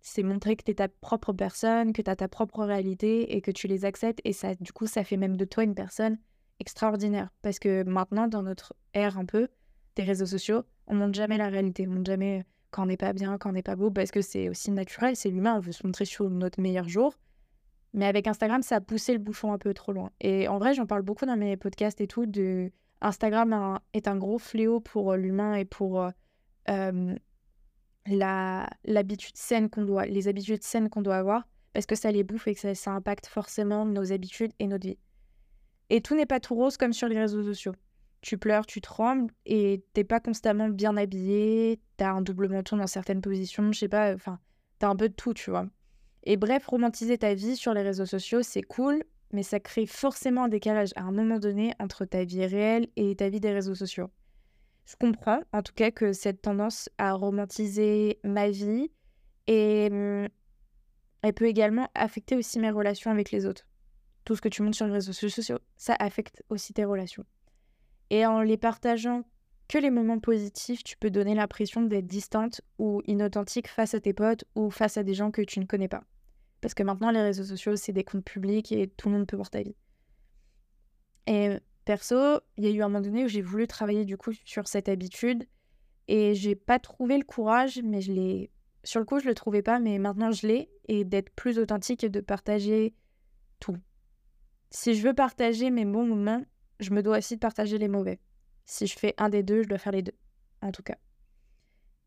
c'est 0.00 0.22
montrer 0.22 0.56
que 0.56 0.64
t'es 0.64 0.74
ta 0.74 0.88
propre 0.88 1.32
personne 1.32 1.92
que 1.92 2.02
t'as 2.02 2.16
ta 2.16 2.28
propre 2.28 2.64
réalité 2.64 3.36
et 3.36 3.40
que 3.40 3.50
tu 3.50 3.66
les 3.66 3.84
acceptes 3.84 4.20
et 4.24 4.32
ça 4.32 4.54
du 4.54 4.72
coup 4.72 4.86
ça 4.86 5.04
fait 5.04 5.16
même 5.16 5.36
de 5.36 5.44
toi 5.44 5.64
une 5.64 5.74
personne 5.74 6.18
extraordinaire. 6.60 7.30
Parce 7.42 7.58
que 7.58 7.82
maintenant, 7.82 8.28
dans 8.28 8.42
notre 8.42 8.74
ère 8.94 9.18
un 9.18 9.24
peu 9.24 9.48
des 9.96 10.04
réseaux 10.04 10.26
sociaux, 10.26 10.62
on 10.86 10.94
montre 10.94 11.14
jamais 11.14 11.38
la 11.38 11.48
réalité. 11.48 11.88
On 11.88 11.92
montre 11.92 12.10
jamais 12.10 12.44
quand 12.70 12.84
on 12.84 12.86
n'est 12.86 12.96
pas 12.96 13.12
bien, 13.12 13.36
quand 13.38 13.50
on 13.50 13.54
n'est 13.54 13.62
pas 13.62 13.74
beau, 13.74 13.90
parce 13.90 14.12
que 14.12 14.22
c'est 14.22 14.48
aussi 14.48 14.70
naturel, 14.70 15.16
c'est 15.16 15.30
l'humain, 15.30 15.56
on 15.56 15.60
veut 15.60 15.72
se 15.72 15.84
montrer 15.84 16.04
sur 16.04 16.30
notre 16.30 16.60
meilleur 16.60 16.88
jour. 16.88 17.14
Mais 17.92 18.06
avec 18.06 18.28
Instagram, 18.28 18.62
ça 18.62 18.76
a 18.76 18.80
poussé 18.80 19.12
le 19.12 19.18
bouchon 19.18 19.52
un 19.52 19.58
peu 19.58 19.74
trop 19.74 19.92
loin. 19.92 20.12
Et 20.20 20.46
en 20.46 20.58
vrai, 20.58 20.74
j'en 20.74 20.86
parle 20.86 21.02
beaucoup 21.02 21.26
dans 21.26 21.36
mes 21.36 21.56
podcasts 21.56 22.00
et 22.00 22.06
tout. 22.06 22.26
De... 22.26 22.70
Instagram 23.00 23.80
est 23.94 24.06
un 24.06 24.16
gros 24.16 24.38
fléau 24.38 24.78
pour 24.78 25.16
l'humain 25.16 25.54
et 25.54 25.64
pour 25.64 26.08
euh, 26.68 27.14
l'habitude 28.06 29.36
saine 29.36 29.70
qu'on 29.70 29.84
doit, 29.84 30.06
les 30.06 30.28
habitudes 30.28 30.62
saines 30.62 30.88
qu'on 30.88 31.02
doit 31.02 31.16
avoir, 31.16 31.46
parce 31.72 31.86
que 31.86 31.94
ça 31.94 32.10
les 32.10 32.24
bouffe 32.24 32.48
et 32.48 32.54
que 32.54 32.60
ça, 32.60 32.74
ça 32.74 32.92
impacte 32.92 33.26
forcément 33.26 33.84
nos 33.84 34.12
habitudes 34.12 34.52
et 34.58 34.66
notre 34.66 34.86
vie. 34.86 34.98
Et 35.88 36.00
tout 36.00 36.14
n'est 36.14 36.26
pas 36.26 36.40
tout 36.40 36.54
rose 36.54 36.76
comme 36.76 36.92
sur 36.92 37.08
les 37.08 37.18
réseaux 37.18 37.42
sociaux. 37.42 37.74
Tu 38.22 38.38
pleures, 38.38 38.66
tu 38.66 38.80
trembles 38.80 39.32
et 39.46 39.82
t'es 39.92 40.04
pas 40.04 40.20
constamment 40.20 40.68
bien 40.68 40.96
habillé, 40.96 41.80
t'as 41.96 42.12
un 42.12 42.22
double 42.22 42.48
menton 42.48 42.76
dans 42.76 42.86
certaines 42.86 43.22
positions, 43.22 43.72
je 43.72 43.78
sais 43.78 43.88
pas, 43.88 44.14
enfin, 44.14 44.38
t'as 44.78 44.88
un 44.88 44.96
peu 44.96 45.08
de 45.08 45.14
tout, 45.14 45.34
tu 45.34 45.50
vois. 45.50 45.66
Et 46.24 46.36
bref, 46.36 46.66
romantiser 46.66 47.16
ta 47.16 47.34
vie 47.34 47.56
sur 47.56 47.72
les 47.72 47.82
réseaux 47.82 48.06
sociaux, 48.06 48.42
c'est 48.42 48.62
cool, 48.62 49.02
mais 49.32 49.42
ça 49.42 49.58
crée 49.58 49.86
forcément 49.86 50.44
un 50.44 50.48
décalage 50.48 50.90
à 50.96 51.02
un 51.02 51.12
moment 51.12 51.38
donné 51.38 51.72
entre 51.80 52.04
ta 52.04 52.24
vie 52.24 52.44
réelle 52.44 52.88
et 52.96 53.16
ta 53.16 53.28
vie 53.28 53.40
des 53.40 53.52
réseaux 53.52 53.74
sociaux. 53.74 54.10
Je 54.90 54.96
comprends 54.96 55.40
en 55.52 55.62
tout 55.62 55.72
cas 55.74 55.92
que 55.92 56.12
cette 56.12 56.42
tendance 56.42 56.88
à 56.98 57.12
romantiser 57.12 58.18
ma 58.24 58.50
vie 58.50 58.90
et 59.46 59.88
hum, 59.90 60.28
elle 61.22 61.34
peut 61.34 61.46
également 61.46 61.88
affecter 61.94 62.34
aussi 62.34 62.58
mes 62.58 62.70
relations 62.70 63.10
avec 63.10 63.30
les 63.30 63.46
autres 63.46 63.66
tout 64.24 64.36
ce 64.36 64.40
que 64.40 64.48
tu 64.48 64.62
montres 64.62 64.76
sur 64.76 64.86
les 64.86 64.92
réseaux 64.92 65.12
sociaux, 65.12 65.58
ça 65.76 65.96
affecte 65.98 66.42
aussi 66.48 66.72
tes 66.72 66.84
relations. 66.84 67.24
Et 68.10 68.26
en 68.26 68.42
les 68.42 68.56
partageant 68.56 69.24
que 69.68 69.78
les 69.78 69.90
moments 69.90 70.18
positifs, 70.18 70.82
tu 70.82 70.96
peux 70.96 71.10
donner 71.10 71.34
l'impression 71.34 71.82
d'être 71.82 72.06
distante 72.06 72.60
ou 72.78 73.02
inauthentique 73.06 73.68
face 73.68 73.94
à 73.94 74.00
tes 74.00 74.12
potes 74.12 74.44
ou 74.54 74.70
face 74.70 74.96
à 74.96 75.02
des 75.04 75.14
gens 75.14 75.30
que 75.30 75.42
tu 75.42 75.60
ne 75.60 75.64
connais 75.64 75.88
pas. 75.88 76.04
Parce 76.60 76.74
que 76.74 76.82
maintenant, 76.82 77.10
les 77.10 77.22
réseaux 77.22 77.44
sociaux, 77.44 77.76
c'est 77.76 77.92
des 77.92 78.04
comptes 78.04 78.24
publics 78.24 78.72
et 78.72 78.88
tout 78.88 79.08
le 79.08 79.16
monde 79.16 79.26
peut 79.26 79.36
voir 79.36 79.50
ta 79.50 79.62
vie. 79.62 79.76
Et 81.26 81.58
perso, 81.90 82.40
il 82.56 82.64
y 82.64 82.66
a 82.66 82.70
eu 82.70 82.82
un 82.82 82.88
moment 82.88 83.00
donné 83.00 83.24
où 83.24 83.28
j'ai 83.28 83.42
voulu 83.42 83.66
travailler 83.66 84.04
du 84.04 84.16
coup 84.16 84.32
sur 84.44 84.68
cette 84.68 84.88
habitude 84.88 85.46
et 86.08 86.34
j'ai 86.34 86.54
pas 86.54 86.78
trouvé 86.78 87.18
le 87.18 87.24
courage, 87.24 87.80
mais 87.82 88.00
je 88.00 88.12
l'ai. 88.12 88.50
Sur 88.84 89.00
le 89.00 89.06
coup, 89.06 89.20
je 89.20 89.26
le 89.26 89.34
trouvais 89.34 89.62
pas, 89.62 89.78
mais 89.78 89.98
maintenant 89.98 90.30
je 90.30 90.46
l'ai 90.46 90.70
et 90.88 91.04
d'être 91.04 91.30
plus 91.30 91.58
authentique 91.58 92.04
et 92.04 92.08
de 92.08 92.20
partager 92.20 92.94
tout 93.58 93.76
si 94.70 94.94
je 94.94 95.06
veux 95.06 95.14
partager 95.14 95.70
mes 95.70 95.84
bons 95.84 96.06
moments, 96.06 96.42
je 96.78 96.90
me 96.90 97.02
dois 97.02 97.18
aussi 97.18 97.34
de 97.34 97.40
partager 97.40 97.76
les 97.78 97.88
mauvais. 97.88 98.20
Si 98.64 98.86
je 98.86 98.96
fais 98.96 99.14
un 99.18 99.28
des 99.28 99.42
deux, 99.42 99.62
je 99.62 99.68
dois 99.68 99.78
faire 99.78 99.92
les 99.92 100.02
deux, 100.02 100.14
en 100.62 100.70
tout 100.70 100.82
cas. 100.82 100.96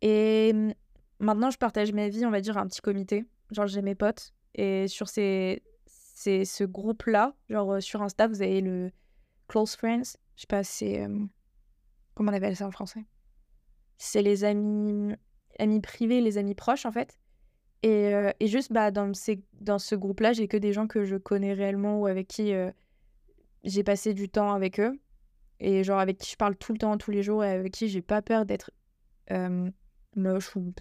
Et 0.01 0.53
mmh, 0.53 0.73
maintenant, 1.19 1.51
je 1.51 1.57
partage 1.57 1.91
ma 1.91 2.07
vie, 2.09 2.25
on 2.25 2.31
va 2.31 2.41
dire, 2.41 2.57
à 2.57 2.61
un 2.61 2.67
petit 2.67 2.81
comité. 2.81 3.25
Genre, 3.51 3.67
j'ai 3.67 3.81
mes 3.81 3.95
potes. 3.95 4.33
Et 4.55 4.87
sur 4.87 5.09
ces, 5.09 5.61
ces 5.85 6.45
ce 6.45 6.63
groupe-là, 6.63 7.35
genre 7.49 7.81
sur 7.81 8.01
Insta, 8.01 8.27
vous 8.27 8.41
avez 8.41 8.61
le 8.61 8.91
Close 9.53 9.75
Friends. 9.75 10.17
Je 10.35 10.41
sais 10.41 10.47
pas, 10.47 10.63
c'est. 10.63 11.05
comment 12.15 12.31
on 12.31 12.33
appelle 12.33 12.55
ça 12.55 12.65
en 12.65 12.71
français 12.71 13.05
C'est 13.99 14.23
les 14.23 14.45
amis. 14.45 15.13
amis 15.59 15.79
privés, 15.79 16.21
les 16.21 16.39
amis 16.39 16.55
proches, 16.55 16.87
en 16.87 16.91
fait. 16.91 17.19
Et, 17.83 18.15
euh, 18.15 18.31
et 18.39 18.47
juste, 18.47 18.73
bah, 18.73 18.89
dans, 18.89 19.13
ces, 19.13 19.43
dans 19.61 19.77
ce 19.77 19.93
groupe-là, 19.93 20.33
j'ai 20.33 20.47
que 20.47 20.57
des 20.57 20.73
gens 20.73 20.87
que 20.87 21.03
je 21.03 21.17
connais 21.17 21.53
réellement 21.53 21.99
ou 21.99 22.07
avec 22.07 22.27
qui 22.27 22.51
euh, 22.51 22.71
j'ai 23.63 23.83
passé 23.83 24.15
du 24.15 24.27
temps 24.27 24.53
avec 24.53 24.79
eux. 24.79 24.99
Et 25.59 25.83
genre, 25.83 25.99
avec 25.99 26.17
qui 26.17 26.31
je 26.31 26.35
parle 26.35 26.55
tout 26.55 26.73
le 26.73 26.79
temps, 26.79 26.97
tous 26.97 27.11
les 27.11 27.21
jours, 27.21 27.43
et 27.43 27.51
avec 27.51 27.73
qui 27.73 27.89
j'ai 27.89 28.01
pas 28.01 28.23
peur 28.23 28.47
d'être 28.47 28.71
euh, 29.29 29.69
moche 30.15 30.55
ou 30.55 30.73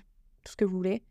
tout 0.45 0.53
ce 0.53 0.57
que 0.57 0.65
vous 0.65 0.77
voulez. 0.79 1.03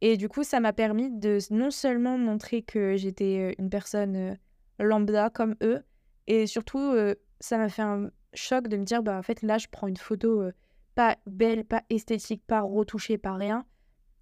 Et 0.00 0.16
du 0.16 0.28
coup, 0.28 0.42
ça 0.42 0.58
m'a 0.58 0.72
permis 0.72 1.12
de 1.12 1.38
non 1.52 1.70
seulement 1.70 2.18
montrer 2.18 2.62
que 2.62 2.96
j'étais 2.96 3.54
une 3.56 3.70
personne 3.70 4.36
lambda 4.80 5.30
comme 5.30 5.54
eux, 5.62 5.84
et 6.26 6.46
surtout, 6.46 6.94
ça 7.40 7.58
m'a 7.58 7.68
fait 7.68 7.82
un 7.82 8.10
choc 8.32 8.68
de 8.68 8.76
me 8.76 8.84
dire, 8.84 9.02
bah, 9.02 9.18
en 9.18 9.22
fait, 9.22 9.42
là, 9.42 9.58
je 9.58 9.66
prends 9.70 9.86
une 9.86 9.96
photo 9.96 10.50
pas 10.94 11.16
belle, 11.26 11.64
pas 11.64 11.82
esthétique, 11.90 12.42
pas 12.46 12.60
retouchée, 12.62 13.18
pas 13.18 13.34
rien. 13.34 13.66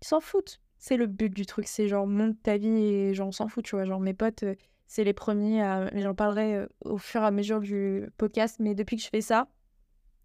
Ils 0.02 0.09
s'en 0.09 0.21
foutent. 0.21 0.61
C'est 0.78 0.97
le 0.97 1.06
but 1.06 1.30
du 1.30 1.47
truc. 1.47 1.68
C'est 1.68 1.87
genre, 1.87 2.06
monte 2.06 2.42
ta 2.42 2.56
vie 2.56 2.68
et 2.68 3.14
j'en 3.14 3.30
s'en 3.30 3.49
fout, 3.49 3.64
tu 3.64 3.76
vois. 3.76 3.85
Genre, 3.85 4.00
mes 4.00 4.14
potes, 4.14 4.44
c'est 4.87 5.04
les 5.04 5.12
premiers 5.12 5.62
à. 5.62 5.90
J'en 5.99 6.14
parlerai 6.14 6.66
au 6.85 6.99
fur 6.99 7.23
et 7.23 7.26
à 7.26 7.30
mesure 7.30 7.61
du 7.61 8.09
podcast, 8.16 8.56
mais 8.59 8.75
depuis 8.75 8.97
que 8.97 9.02
je 9.02 9.09
fais 9.09 9.21
ça, 9.21 9.49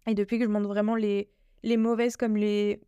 et 0.06 0.14
depuis 0.14 0.38
que 0.38 0.44
je 0.44 0.50
montre 0.50 0.68
vraiment 0.68 0.96
les 0.96 1.28
mauvaises 1.64 2.16
comme 2.16 2.36
les 2.36 2.80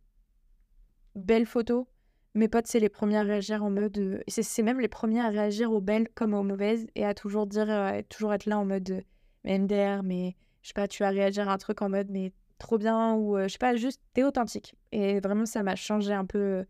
belles 1.15 1.45
photos, 1.45 1.85
mes 2.33 2.47
potes, 2.47 2.67
c'est 2.67 2.79
les 2.79 2.89
premiers 2.89 3.17
à 3.17 3.23
réagir 3.23 3.63
en 3.63 3.69
mode. 3.69 4.23
C'est 4.27 4.63
même 4.63 4.79
les 4.79 4.87
premiers 4.87 5.19
à 5.21 5.29
réagir 5.29 5.71
aux 5.71 5.81
belles 5.81 6.07
comme 6.15 6.33
aux 6.33 6.43
mauvaises 6.43 6.87
et 6.95 7.05
à 7.05 7.13
toujours 7.13 7.45
dire, 7.45 7.67
toujours 8.09 8.33
être 8.33 8.45
là 8.45 8.57
en 8.57 8.65
mode. 8.65 9.03
Mais 9.43 9.57
MDR, 9.57 10.03
mais 10.03 10.35
je 10.61 10.69
sais 10.69 10.73
pas, 10.73 10.87
tu 10.87 11.03
vas 11.03 11.09
réagir 11.09 11.49
à 11.49 11.53
un 11.53 11.57
truc 11.57 11.81
en 11.81 11.89
mode, 11.89 12.09
mais 12.09 12.31
trop 12.57 12.77
bien, 12.77 13.15
ou 13.15 13.37
je 13.37 13.47
sais 13.47 13.57
pas, 13.57 13.75
juste 13.75 14.01
t'es 14.13 14.23
authentique. 14.23 14.75
Et 14.91 15.19
vraiment, 15.19 15.45
ça 15.45 15.63
m'a 15.63 15.75
changé 15.75 16.13
un 16.13 16.25
peu 16.25 16.65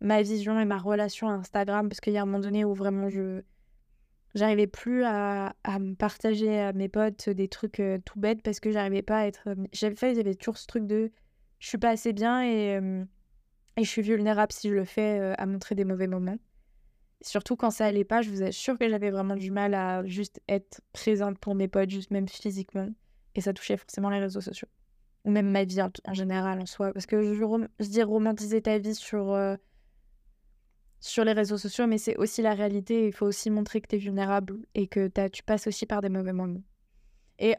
ma 0.00 0.22
vision 0.22 0.58
et 0.58 0.64
ma 0.64 0.78
relation 0.78 1.28
à 1.28 1.32
Instagram 1.32 1.88
parce 1.88 2.00
qu'il 2.00 2.12
y 2.12 2.18
a 2.18 2.22
un 2.22 2.26
moment 2.26 2.40
donné 2.40 2.64
où 2.64 2.74
vraiment 2.74 3.08
je. 3.08 3.42
J'arrivais 4.34 4.66
plus 4.66 5.04
à, 5.04 5.54
à, 5.62 5.78
me 5.78 5.94
partager 5.94 6.58
à 6.58 6.72
mes 6.72 6.88
potes 6.88 7.30
des 7.30 7.46
trucs 7.46 7.80
tout 8.04 8.18
bêtes 8.18 8.42
parce 8.42 8.58
que 8.58 8.72
j'arrivais 8.72 9.02
pas 9.02 9.18
à 9.18 9.26
être. 9.26 9.48
J'avais 9.72 9.94
fait, 9.94 10.16
j'avais 10.16 10.34
toujours 10.34 10.58
ce 10.58 10.66
truc 10.66 10.86
de 10.86 11.12
je 11.60 11.68
suis 11.68 11.78
pas 11.78 11.90
assez 11.90 12.12
bien 12.12 12.42
et 12.42 12.80
et 13.76 13.84
je 13.84 13.88
suis 13.88 14.02
vulnérable 14.02 14.52
si 14.52 14.68
je 14.68 14.74
le 14.74 14.84
fais 14.84 15.18
euh, 15.18 15.34
à 15.36 15.46
montrer 15.46 15.74
des 15.74 15.84
mauvais 15.84 16.06
moments. 16.06 16.36
Surtout 17.20 17.56
quand 17.56 17.70
ça 17.70 17.86
allait 17.86 18.04
pas, 18.04 18.22
je 18.22 18.30
vous 18.30 18.42
assure 18.42 18.78
que 18.78 18.88
j'avais 18.88 19.10
vraiment 19.10 19.36
du 19.36 19.50
mal 19.50 19.74
à 19.74 20.04
juste 20.04 20.40
être 20.48 20.80
présente 20.92 21.38
pour 21.38 21.54
mes 21.54 21.68
potes, 21.68 21.90
juste 21.90 22.10
même 22.10 22.28
physiquement. 22.28 22.88
Et 23.34 23.40
ça 23.40 23.52
touchait 23.52 23.76
forcément 23.76 24.10
les 24.10 24.20
réseaux 24.20 24.40
sociaux. 24.42 24.68
Ou 25.24 25.30
même 25.30 25.50
ma 25.50 25.64
vie 25.64 25.80
en, 25.80 25.90
général 26.12 26.60
en 26.60 26.66
soi. 26.66 26.92
Parce 26.92 27.06
que 27.06 27.22
je, 27.22 27.66
je 27.80 27.88
dis 27.88 28.02
romantiser 28.02 28.60
ta 28.60 28.78
vie 28.78 28.94
sur, 28.94 29.32
euh, 29.32 29.56
sur 31.00 31.24
les 31.24 31.32
réseaux 31.32 31.56
sociaux, 31.56 31.86
mais 31.86 31.98
c'est 31.98 32.16
aussi 32.18 32.42
la 32.42 32.54
réalité. 32.54 33.06
Il 33.06 33.12
faut 33.12 33.26
aussi 33.26 33.50
montrer 33.50 33.80
que 33.80 33.88
tu 33.88 33.96
es 33.96 33.98
vulnérable 33.98 34.58
et 34.74 34.86
que 34.86 35.08
tu 35.28 35.42
passes 35.42 35.66
aussi 35.66 35.86
par 35.86 36.02
des 36.02 36.10
mauvais 36.10 36.34
moments. 36.34 36.62
Et 37.38 37.56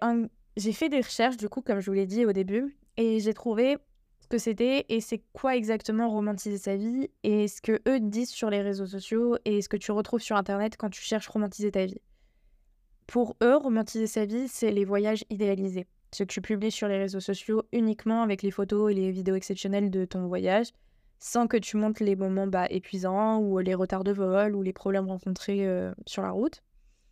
j'ai 0.57 0.73
fait 0.73 0.89
des 0.89 1.01
recherches, 1.01 1.37
du 1.37 1.49
coup, 1.49 1.61
comme 1.61 1.79
je 1.79 1.87
vous 1.87 1.95
l'ai 1.95 2.05
dit 2.05 2.25
au 2.25 2.33
début, 2.33 2.77
et 2.97 3.19
j'ai 3.19 3.33
trouvé 3.33 3.77
ce 4.25 4.27
que 4.27 4.37
c'était 4.39 4.87
et 4.89 5.01
c'est 5.01 5.21
quoi 5.33 5.55
exactement 5.55 6.09
romantiser 6.09 6.57
sa 6.57 6.75
vie 6.75 7.11
et 7.21 7.47
ce 7.47 7.61
que 7.61 7.79
eux 7.87 7.99
disent 7.99 8.31
sur 8.31 8.49
les 8.49 8.63
réseaux 8.63 8.87
sociaux 8.87 9.37
et 9.45 9.61
ce 9.61 9.69
que 9.69 9.77
tu 9.77 9.91
retrouves 9.91 10.19
sur 10.19 10.35
internet 10.35 10.77
quand 10.77 10.89
tu 10.89 11.03
cherches 11.03 11.27
romantiser 11.27 11.69
ta 11.69 11.85
vie. 11.85 12.01
Pour 13.05 13.37
eux, 13.43 13.55
romantiser 13.55 14.07
sa 14.07 14.25
vie, 14.25 14.47
c'est 14.47 14.71
les 14.71 14.83
voyages 14.83 15.23
idéalisés. 15.29 15.85
Ce 16.11 16.23
que 16.23 16.29
tu 16.29 16.41
publies 16.41 16.71
sur 16.71 16.87
les 16.87 16.97
réseaux 16.97 17.19
sociaux 17.19 17.65
uniquement 17.71 18.23
avec 18.23 18.41
les 18.41 18.49
photos 18.49 18.91
et 18.91 18.95
les 18.95 19.11
vidéos 19.11 19.35
exceptionnelles 19.35 19.91
de 19.91 20.05
ton 20.05 20.25
voyage, 20.25 20.71
sans 21.19 21.45
que 21.45 21.57
tu 21.57 21.77
montres 21.77 22.01
les 22.01 22.15
moments 22.15 22.47
bah, 22.47 22.65
épuisants 22.71 23.37
ou 23.37 23.59
les 23.59 23.75
retards 23.75 24.03
de 24.03 24.11
vol 24.11 24.55
ou 24.55 24.63
les 24.63 24.73
problèmes 24.73 25.07
rencontrés 25.07 25.67
euh, 25.67 25.93
sur 26.07 26.23
la 26.23 26.31
route. 26.31 26.63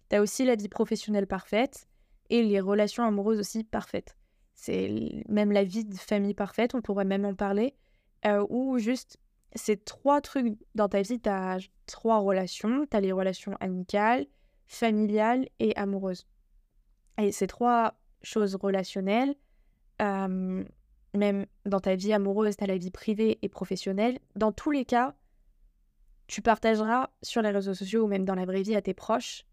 Tu 0.09 0.15
as 0.15 0.21
aussi 0.23 0.45
la 0.45 0.55
vie 0.55 0.67
professionnelle 0.67 1.27
parfaite 1.27 1.85
et 2.31 2.41
les 2.41 2.59
relations 2.59 3.03
amoureuses 3.03 3.39
aussi 3.39 3.63
parfaites 3.63 4.15
c'est 4.53 5.23
même 5.27 5.51
la 5.51 5.63
vie 5.63 5.83
de 5.83 5.95
famille 5.95 6.33
parfaite, 6.33 6.75
on 6.75 6.81
pourrait 6.81 7.05
même 7.05 7.25
en 7.25 7.35
parler, 7.35 7.75
ou 8.49 8.77
juste 8.77 9.17
ces 9.55 9.77
trois 9.77 10.21
trucs 10.21 10.57
dans 10.73 10.89
ta 10.89 11.01
vie, 11.01 11.19
tu 11.19 11.29
as 11.29 11.59
trois 11.85 12.19
relations, 12.19 12.85
tu 12.89 12.97
as 12.97 13.01
les 13.01 13.11
relations 13.11 13.55
amicales, 13.59 14.25
familiales 14.65 15.47
et 15.59 15.75
amoureuses. 15.75 16.25
Et 17.19 17.31
ces 17.31 17.47
trois 17.47 17.95
choses 18.21 18.55
relationnelles, 18.55 19.35
même 19.99 21.45
dans 21.65 21.79
ta 21.79 21.95
vie 21.95 22.13
amoureuse, 22.13 22.57
tu 22.57 22.63
as 22.63 22.67
la 22.67 22.77
vie 22.77 22.91
privée 22.91 23.37
et 23.41 23.49
professionnelle, 23.49 24.19
dans 24.35 24.51
tous 24.51 24.71
les 24.71 24.85
cas, 24.85 25.15
tu 26.27 26.41
partageras 26.41 27.09
sur 27.21 27.41
les 27.41 27.51
réseaux 27.51 27.73
sociaux 27.73 28.05
ou 28.05 28.07
même 28.07 28.25
dans 28.25 28.35
la 28.35 28.45
vraie 28.45 28.63
vie 28.63 28.75
à 28.75 28.81
tes 28.81 28.93
proches 28.93 29.45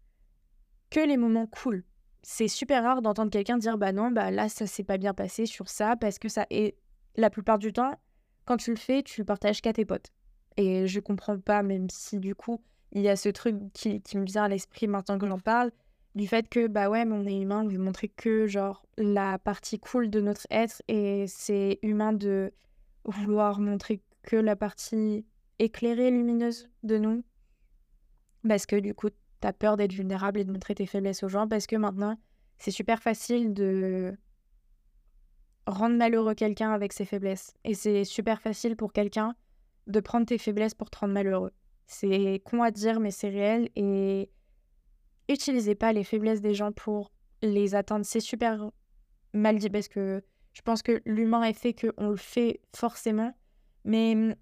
que 0.89 0.99
les 0.99 1.17
moments 1.17 1.47
cool 1.47 1.83
c'est 2.23 2.47
super 2.47 2.83
rare 2.83 3.01
d'entendre 3.01 3.31
quelqu'un 3.31 3.57
dire 3.57 3.77
bah 3.77 3.91
non, 3.91 4.11
bah 4.11 4.31
là 4.31 4.49
ça 4.49 4.67
s'est 4.67 4.83
pas 4.83 4.97
bien 4.97 5.13
passé 5.13 5.45
sur 5.45 5.69
ça 5.69 5.95
parce 5.95 6.19
que 6.19 6.29
ça. 6.29 6.45
Et 6.49 6.75
la 7.15 7.29
plupart 7.29 7.59
du 7.59 7.73
temps, 7.73 7.99
quand 8.45 8.57
tu 8.57 8.71
le 8.71 8.77
fais, 8.77 9.03
tu 9.03 9.21
le 9.21 9.25
partages 9.25 9.61
qu'à 9.61 9.73
tes 9.73 9.85
potes. 9.85 10.11
Et 10.57 10.87
je 10.87 10.99
comprends 10.99 11.39
pas, 11.39 11.63
même 11.63 11.89
si 11.89 12.19
du 12.19 12.35
coup 12.35 12.61
il 12.91 13.01
y 13.01 13.09
a 13.09 13.15
ce 13.15 13.29
truc 13.29 13.55
qui, 13.73 14.01
qui 14.01 14.17
me 14.17 14.25
vient 14.25 14.43
à 14.43 14.47
l'esprit 14.49 14.87
maintenant 14.87 15.17
que 15.17 15.27
j'en 15.27 15.39
parle, 15.39 15.71
du 16.15 16.27
fait 16.27 16.49
que 16.49 16.67
bah 16.67 16.89
ouais, 16.89 17.05
mais 17.05 17.15
on 17.15 17.25
est 17.25 17.41
humain, 17.41 17.65
on 17.65 17.79
montrer 17.79 18.09
que 18.09 18.47
genre 18.47 18.85
la 18.97 19.39
partie 19.39 19.79
cool 19.79 20.09
de 20.09 20.19
notre 20.19 20.45
être 20.49 20.81
et 20.87 21.25
c'est 21.27 21.79
humain 21.83 22.11
de 22.11 22.53
vouloir 23.05 23.59
montrer 23.59 24.01
que 24.23 24.35
la 24.35 24.55
partie 24.55 25.25
éclairée, 25.59 26.11
lumineuse 26.11 26.69
de 26.83 26.97
nous. 26.97 27.23
Parce 28.47 28.65
que 28.65 28.75
du 28.75 28.93
coup, 28.93 29.09
t'as 29.41 29.53
peur 29.53 29.75
d'être 29.75 29.93
vulnérable 29.93 30.39
et 30.39 30.45
de 30.45 30.51
montrer 30.51 30.75
tes 30.75 30.85
faiblesses 30.85 31.23
aux 31.23 31.27
gens 31.27 31.47
parce 31.47 31.67
que 31.67 31.75
maintenant, 31.75 32.17
c'est 32.57 32.71
super 32.71 33.01
facile 33.01 33.53
de 33.53 34.17
rendre 35.67 35.97
malheureux 35.97 36.35
quelqu'un 36.35 36.71
avec 36.71 36.93
ses 36.93 37.05
faiblesses. 37.05 37.53
Et 37.63 37.73
c'est 37.73 38.05
super 38.05 38.41
facile 38.41 38.75
pour 38.75 38.93
quelqu'un 38.93 39.35
de 39.87 39.99
prendre 39.99 40.25
tes 40.25 40.37
faiblesses 40.37 40.75
pour 40.75 40.89
te 40.89 40.99
rendre 40.99 41.13
malheureux. 41.13 41.51
C'est 41.87 42.41
con 42.45 42.61
à 42.61 42.71
dire, 42.71 42.99
mais 42.99 43.11
c'est 43.11 43.29
réel. 43.29 43.69
Et 43.75 44.29
utilisez 45.27 45.75
pas 45.75 45.91
les 45.91 46.03
faiblesses 46.03 46.41
des 46.41 46.53
gens 46.53 46.71
pour 46.71 47.11
les 47.41 47.75
atteindre. 47.75 48.05
C'est 48.05 48.19
super 48.19 48.69
mal 49.33 49.57
dit 49.57 49.69
parce 49.69 49.87
que 49.87 50.23
je 50.53 50.61
pense 50.61 50.83
que 50.83 51.01
l'humain 51.05 51.43
est 51.43 51.53
fait 51.53 51.73
qu'on 51.73 52.09
le 52.09 52.15
fait 52.15 52.61
forcément. 52.75 53.33
Mais 53.85 54.35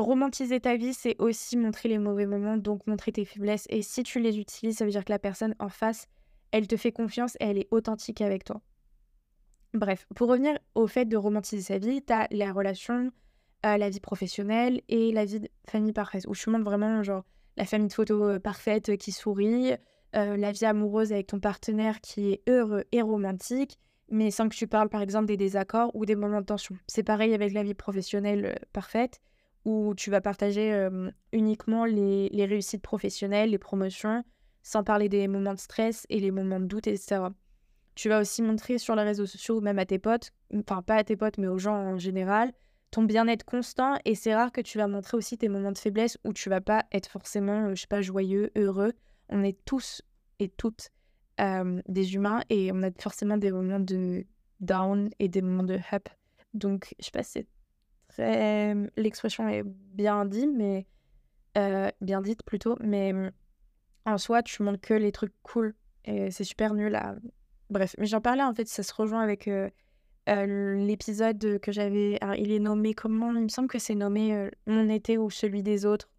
romantiser 0.00 0.60
ta 0.60 0.76
vie, 0.76 0.94
c'est 0.94 1.16
aussi 1.20 1.56
montrer 1.56 1.88
les 1.88 1.98
mauvais 1.98 2.26
moments, 2.26 2.56
donc 2.56 2.86
montrer 2.86 3.12
tes 3.12 3.24
faiblesses. 3.24 3.66
Et 3.70 3.82
si 3.82 4.02
tu 4.02 4.20
les 4.20 4.38
utilises, 4.38 4.78
ça 4.78 4.84
veut 4.84 4.90
dire 4.90 5.04
que 5.04 5.12
la 5.12 5.18
personne 5.18 5.54
en 5.58 5.68
face, 5.68 6.06
elle 6.52 6.66
te 6.66 6.76
fait 6.76 6.92
confiance 6.92 7.36
et 7.40 7.44
elle 7.44 7.58
est 7.58 7.68
authentique 7.70 8.20
avec 8.20 8.44
toi. 8.44 8.60
Bref, 9.72 10.06
pour 10.16 10.28
revenir 10.28 10.58
au 10.74 10.86
fait 10.86 11.04
de 11.04 11.16
romantiser 11.16 11.62
sa 11.62 11.78
vie, 11.78 12.02
tu 12.02 12.12
as 12.12 12.26
la 12.30 12.52
relation, 12.52 13.10
euh, 13.64 13.76
la 13.76 13.88
vie 13.88 14.00
professionnelle 14.00 14.80
et 14.88 15.12
la 15.12 15.24
vie 15.24 15.40
de 15.40 15.48
famille 15.68 15.92
parfaite, 15.92 16.26
où 16.26 16.34
tu 16.34 16.50
montres 16.50 16.64
vraiment 16.64 17.02
genre 17.02 17.24
la 17.56 17.64
famille 17.64 17.88
de 17.88 17.92
photos 17.92 18.36
euh, 18.36 18.38
parfaite 18.40 18.88
euh, 18.88 18.96
qui 18.96 19.12
sourit, 19.12 19.72
la 20.12 20.50
vie 20.50 20.64
amoureuse 20.64 21.12
avec 21.12 21.28
ton 21.28 21.38
partenaire 21.38 22.00
qui 22.00 22.32
est 22.32 22.42
heureux 22.48 22.82
et 22.90 23.00
romantique, 23.00 23.78
mais 24.10 24.32
sans 24.32 24.48
que 24.48 24.56
tu 24.56 24.66
parles 24.66 24.88
par 24.88 25.02
exemple 25.02 25.26
des 25.26 25.36
désaccords 25.36 25.94
ou 25.94 26.04
des 26.04 26.16
moments 26.16 26.40
de 26.40 26.46
tension. 26.46 26.76
C'est 26.88 27.04
pareil 27.04 27.32
avec 27.32 27.52
la 27.52 27.62
vie 27.62 27.74
professionnelle 27.74 28.58
parfaite 28.72 29.20
où 29.64 29.94
tu 29.94 30.10
vas 30.10 30.20
partager 30.20 30.88
uniquement 31.32 31.84
les, 31.84 32.28
les, 32.30 32.44
réussites 32.46 32.82
professionnelles, 32.82 33.50
les 33.50 33.58
promotions, 33.58 34.24
sans 34.62 34.84
parler 34.84 35.08
des 35.08 35.28
moments 35.28 35.54
de 35.54 35.58
stress 35.58 36.06
et 36.08 36.20
les 36.20 36.30
moments 36.30 36.60
de 36.60 36.66
doute, 36.66 36.86
etc. 36.86 37.22
Tu 37.94 38.08
vas 38.08 38.20
aussi 38.20 38.42
montrer 38.42 38.78
sur 38.78 38.94
les 38.94 39.02
réseaux 39.02 39.26
sociaux 39.26 39.60
même 39.60 39.78
à 39.78 39.86
tes 39.86 39.98
potes, 39.98 40.30
enfin 40.54 40.82
pas 40.82 40.96
à 40.96 41.04
tes 41.04 41.16
potes 41.16 41.38
mais 41.38 41.48
aux 41.48 41.58
gens 41.58 41.74
en 41.74 41.98
général, 41.98 42.52
ton 42.90 43.02
bien-être 43.02 43.44
constant 43.44 43.98
et 44.04 44.14
c'est 44.14 44.34
rare 44.34 44.52
que 44.52 44.60
tu 44.60 44.78
vas 44.78 44.88
montrer 44.88 45.16
aussi 45.16 45.38
tes 45.38 45.48
moments 45.48 45.72
de 45.72 45.78
faiblesse 45.78 46.18
où 46.24 46.32
tu 46.32 46.48
vas 46.48 46.60
pas 46.60 46.86
être 46.92 47.08
forcément, 47.08 47.74
je 47.74 47.80
sais 47.82 47.86
pas, 47.86 48.00
joyeux, 48.02 48.50
heureux. 48.56 48.92
On 49.28 49.44
est 49.44 49.58
tous 49.64 50.02
et 50.38 50.48
toutes 50.48 50.90
des 51.88 52.14
humains 52.14 52.42
et 52.50 52.70
on 52.72 52.82
a 52.82 52.90
forcément 52.98 53.38
des 53.38 53.50
moments 53.50 53.80
de 53.80 54.26
down 54.60 55.08
et 55.18 55.28
des 55.28 55.40
moments 55.40 55.62
de 55.62 55.78
up. 55.92 56.08
Donc, 56.52 56.94
je 56.98 57.06
sais 57.06 57.10
pas, 57.12 57.22
c'est 57.22 57.46
très. 58.10 58.74
L'expression 58.96 59.48
est 59.48 59.62
bien 59.64 60.24
dite, 60.24 60.50
mais. 60.54 60.86
Euh, 61.58 61.90
bien 62.00 62.20
dite 62.20 62.44
plutôt, 62.44 62.76
mais 62.80 63.12
en 64.06 64.18
soi, 64.18 64.42
tu 64.42 64.62
montres 64.62 64.80
que 64.80 64.94
les 64.94 65.12
trucs 65.12 65.34
cool. 65.42 65.74
Et 66.04 66.30
c'est 66.30 66.44
super 66.44 66.74
nul. 66.74 66.98
Bref, 67.70 67.94
mais 67.98 68.06
j'en 68.06 68.20
parlais 68.20 68.42
en 68.42 68.54
fait, 68.54 68.68
ça 68.68 68.82
se 68.82 68.92
rejoint 68.94 69.20
avec 69.20 69.48
euh, 69.48 69.68
euh, 70.28 70.74
l'épisode 70.76 71.58
que 71.60 71.72
j'avais. 71.72 72.18
il 72.38 72.52
est 72.52 72.58
nommé 72.58 72.94
comment? 72.94 73.32
Il 73.32 73.42
me 73.42 73.48
semble 73.48 73.68
que 73.68 73.78
c'est 73.78 73.94
nommé 73.94 74.48
Mon 74.66 74.88
été 74.88 75.18
ou 75.18 75.30
celui 75.30 75.62
des 75.62 75.86
autres, 75.86 76.10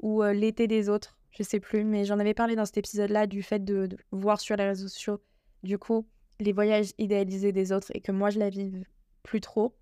ou 0.00 0.22
l'été 0.22 0.66
des 0.66 0.88
autres, 0.88 1.18
je 1.30 1.42
sais 1.42 1.60
plus, 1.60 1.84
mais 1.84 2.04
j'en 2.04 2.18
avais 2.18 2.34
parlé 2.34 2.56
dans 2.56 2.64
cet 2.64 2.78
épisode-là 2.78 3.26
du 3.26 3.42
fait 3.42 3.64
de, 3.64 3.86
de, 3.86 3.96
voir 4.10 4.40
sur 4.40 4.56
les 4.56 4.64
réseaux 4.64 4.88
sociaux, 4.88 5.20
du 5.62 5.78
coup, 5.78 6.06
les 6.40 6.52
voyages 6.52 6.92
idéalisés 6.98 7.52
des 7.52 7.72
autres 7.72 7.88
et 7.94 8.00
que 8.00 8.12
moi 8.12 8.30
je 8.30 8.38
la 8.38 8.50
vive 8.50 8.84
plus 9.22 9.40
trop. 9.40 9.74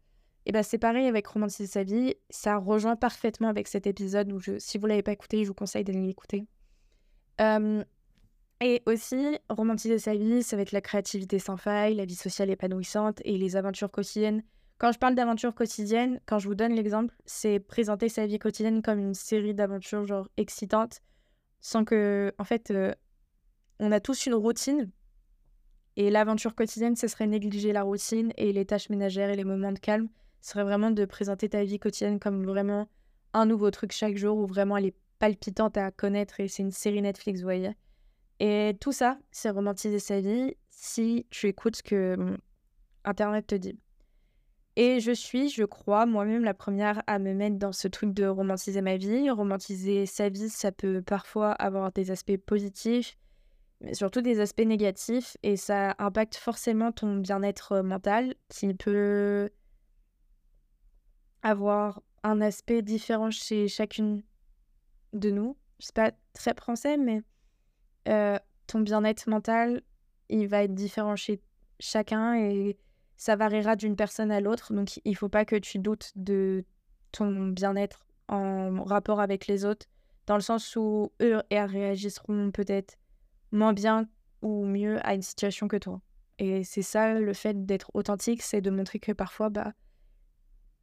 Et 0.49 0.53
bah 0.53 0.63
c'est 0.63 0.79
pareil 0.79 1.07
avec 1.07 1.27
romantiser 1.27 1.67
sa 1.67 1.83
vie, 1.83 2.15
ça 2.31 2.57
rejoint 2.57 2.97
parfaitement 2.97 3.49
avec 3.49 3.69
cet 3.69 3.87
épisode 3.87 4.33
où 4.33 4.41
si 4.59 4.79
vous 4.79 4.87
l'avez 4.87 5.03
pas 5.03 5.13
écouté, 5.13 5.43
je 5.43 5.49
vous 5.49 5.55
conseille 5.55 5.85
d'aller 5.85 6.01
l'écouter. 6.01 6.47
et 7.39 8.83
aussi, 8.87 9.39
romantiser 9.51 9.99
sa 9.99 10.15
vie, 10.15 10.43
ça 10.43 10.57
va 10.57 10.63
être 10.63 10.73
la 10.73 10.81
créativité 10.81 11.39
sans 11.39 11.59
faille, 11.59 11.95
la 11.95 12.07
vie 12.07 12.15
sociale 12.15 12.49
épanouissante 12.49 13.21
et 13.27 13.37
les 13.37 13.57
aventures 13.57 13.91
quotidiennes. 13.91 14.43
Quand 14.79 14.91
je 14.91 14.99
parle 14.99 15.15
d'aventures 15.15 15.55
quotidiennes, 15.55 16.19
quand 16.25 16.39
je 16.39 16.49
vous 16.49 16.55
donne 16.55 16.73
l'exemple, 16.73 17.15
c'est 17.27 17.61
présenter 17.61 18.09
sa 18.09 18.27
vie 18.27 18.39
quotidienne 18.39 18.81
comme 18.81 19.01
une 19.01 19.15
série 19.15 19.53
d'aventures 19.53 20.07
genre 20.07 20.29
excitantes, 20.39 21.03
sans 21.61 21.85
que, 21.85 22.33
en 22.39 22.45
fait, 22.45 22.73
on 23.81 23.93
a 23.93 24.01
tous 24.01 24.25
une 24.25 24.35
routine. 24.35 24.91
Et 25.97 26.09
l'aventure 26.09 26.55
quotidienne, 26.55 26.97
ce 26.97 27.07
serait 27.07 27.27
négliger 27.27 27.75
la 27.75 27.83
routine 27.83 28.33
et 28.39 28.53
les 28.53 28.65
tâches 28.65 28.89
ménagères 28.89 29.29
et 29.29 29.37
les 29.37 29.45
moments 29.45 29.73
de 29.73 29.79
calme. 29.79 30.09
Serait 30.41 30.65
vraiment 30.65 30.91
de 30.91 31.05
présenter 31.05 31.49
ta 31.49 31.65
vie 31.65 31.79
quotidienne 31.79 32.21
comme 32.21 32.45
vraiment 32.45 32.89
un 33.35 33.47
nouveau 33.47 33.71
truc 33.71 33.93
chaque 33.93 34.17
jour 34.17 34.39
où 34.39 34.47
vraiment 34.47 34.77
elle 34.77 34.87
est 34.87 34.97
palpitante 35.19 35.77
à 35.77 35.91
connaître 35.91 36.41
et 36.41 36.49
c'est 36.49 36.63
une 36.63 36.71
série 36.71 37.03
Netflix, 37.03 37.41
vous 37.41 37.47
voyez. 37.47 37.73
Et 38.41 38.77
tout 38.81 38.93
ça, 38.93 39.19
c'est 39.31 39.51
romantiser 39.51 39.99
sa 39.99 40.21
vie 40.21 40.55
si 40.71 41.27
tu 41.31 41.49
écoutes 41.49 41.77
ce 41.77 41.83
que 41.83 42.15
hum, 42.15 42.39
Internet 43.05 43.47
te 43.49 43.55
dit. 43.55 43.79
Et 44.77 45.01
je 45.01 45.11
suis, 45.11 45.49
je 45.49 45.65
crois, 45.65 46.07
moi-même 46.07 46.45
la 46.45 46.55
première 46.55 47.03
à 47.09 47.19
me 47.19 47.35
mettre 47.35 47.57
dans 47.57 47.73
ce 47.73 47.89
truc 47.89 48.15
de 48.15 48.27
romantiser 48.27 48.81
ma 48.81 48.97
vie. 48.97 49.29
Romantiser 49.29 50.07
sa 50.07 50.29
vie, 50.29 50.49
ça 50.49 50.71
peut 50.71 51.03
parfois 51.03 51.51
avoir 51.51 51.91
des 51.91 52.13
aspects 52.13 52.37
positifs, 52.37 53.17
mais 53.81 53.95
surtout 53.95 54.21
des 54.21 54.39
aspects 54.39 54.61
négatifs, 54.61 55.37
et 55.43 55.57
ça 55.57 55.97
impacte 55.99 56.37
forcément 56.37 56.93
ton 56.93 57.17
bien-être 57.17 57.81
mental, 57.81 58.37
qui 58.49 58.73
peut 58.73 59.51
avoir 61.43 62.03
un 62.23 62.41
aspect 62.41 62.83
différent 62.83 63.31
chez 63.31 63.69
chacune 63.69 64.23
de 65.13 65.31
nous. 65.31 65.57
C'est 65.79 65.95
pas 65.95 66.13
très 66.33 66.55
français, 66.55 66.97
mais 66.97 67.23
euh, 68.09 68.39
ton 68.67 68.81
bien-être 68.81 69.29
mental, 69.29 69.83
il 70.29 70.49
va 70.49 70.65
être 70.65 70.75
différent 70.75 71.17
chez 71.17 71.41
chacun 71.81 72.35
et 72.35 72.77
ça 73.17 73.37
variera 73.37 73.77
d'une 73.77 73.97
personne 73.97 74.31
à 74.31 74.41
l'autre. 74.41 74.73
Donc, 74.73 75.01
il 75.05 75.17
faut 75.17 75.29
pas 75.29 75.45
que 75.45 75.57
tu 75.57 75.79
doutes 75.79 76.13
de 76.17 76.65
ton 77.13 77.49
bien-être 77.49 78.07
en 78.29 78.83
rapport 78.85 79.21
avec 79.21 79.47
les 79.47 79.65
autres, 79.65 79.87
dans 80.27 80.35
le 80.35 80.43
sens 80.43 80.77
où 80.77 81.13
eux 81.23 81.41
réagiront 81.51 82.51
peut-être 82.51 82.99
moins 83.53 83.73
bien 83.73 84.09
ou 84.43 84.65
mieux 84.65 85.05
à 85.07 85.15
une 85.15 85.23
situation 85.23 85.69
que 85.69 85.77
toi. 85.77 86.01
Et 86.39 86.63
c'est 86.63 86.83
ça 86.83 87.19
le 87.19 87.33
fait 87.33 87.67
d'être 87.67 87.91
authentique, 87.95 88.43
c'est 88.43 88.61
de 88.61 88.71
montrer 88.71 88.99
que 89.01 89.13
parfois, 89.13 89.49
bah, 89.49 89.73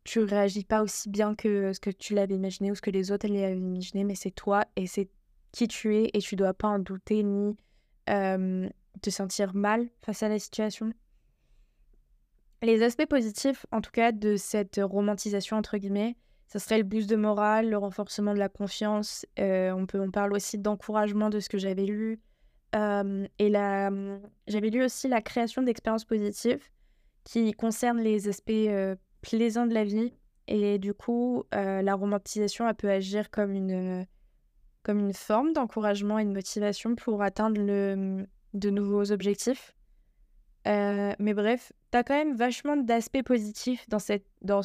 tu 0.05 0.19
réagis 0.19 0.63
pas 0.63 0.83
aussi 0.83 1.09
bien 1.09 1.35
que 1.35 1.73
ce 1.73 1.79
que 1.79 1.89
tu 1.89 2.13
l'avais 2.13 2.35
imaginé 2.35 2.71
ou 2.71 2.75
ce 2.75 2.81
que 2.81 2.91
les 2.91 3.11
autres 3.11 3.27
l'avaient 3.27 3.57
imaginé, 3.57 4.03
mais 4.03 4.15
c'est 4.15 4.31
toi 4.31 4.63
et 4.75 4.87
c'est 4.87 5.09
qui 5.51 5.67
tu 5.67 5.95
es 5.97 6.11
et 6.13 6.19
tu 6.19 6.35
dois 6.35 6.53
pas 6.53 6.69
en 6.69 6.79
douter 6.79 7.23
ni 7.23 7.57
te 8.05 9.09
sentir 9.09 9.53
mal 9.53 9.89
face 10.01 10.23
à 10.23 10.29
la 10.29 10.39
situation. 10.39 10.93
Les 12.61 12.83
aspects 12.83 13.07
positifs, 13.07 13.65
en 13.71 13.81
tout 13.81 13.91
cas, 13.91 14.11
de 14.11 14.37
cette 14.37 14.79
romantisation, 14.81 15.57
entre 15.57 15.77
guillemets, 15.77 16.15
ça 16.47 16.59
serait 16.59 16.77
le 16.77 16.83
boost 16.83 17.09
de 17.09 17.15
morale, 17.15 17.69
le 17.69 17.77
renforcement 17.77 18.33
de 18.33 18.39
la 18.39 18.49
confiance. 18.49 19.25
On, 19.37 19.85
peut, 19.87 19.99
on 19.99 20.11
parle 20.11 20.33
aussi 20.33 20.57
d'encouragement 20.57 21.29
de 21.29 21.39
ce 21.39 21.49
que 21.49 21.57
j'avais 21.57 21.85
lu. 21.85 22.19
Et 22.73 23.51
j'avais 24.47 24.69
lu 24.69 24.83
aussi 24.83 25.07
la 25.07 25.21
création 25.21 25.63
d'expériences 25.63 26.05
positives 26.05 26.63
qui 27.23 27.51
concernent 27.53 28.01
les 28.01 28.29
aspects 28.29 28.51
euh, 28.51 28.95
plaisants 29.25 29.65
de 29.65 29.73
la 29.73 29.83
vie. 29.83 30.13
Et 30.47 30.77
du 30.77 30.93
coup, 30.93 31.43
la 31.51 31.95
romantisation, 31.95 32.69
elle 32.69 32.75
peut 32.75 32.89
agir 32.89 33.31
comme 33.31 33.53
une, 33.53 34.05
comme 34.83 34.99
une 34.99 35.13
forme 35.13 35.53
d'encouragement 35.53 36.19
et 36.19 36.25
de 36.25 36.31
motivation 36.31 36.95
pour 36.95 37.23
atteindre 37.23 37.59
le, 37.59 38.27
de 38.53 38.69
nouveaux 38.69 39.11
objectifs. 39.11 39.75
mais 40.65 41.33
bref, 41.33 41.73
tu 41.91 41.97
as 41.97 42.03
quand 42.03 42.13
même 42.13 42.35
vachement 42.35 42.77
d'aspects 42.77 43.23
positifs 43.23 43.89
dans 43.89 43.99
cette, 43.99 44.27
dans 44.43 44.61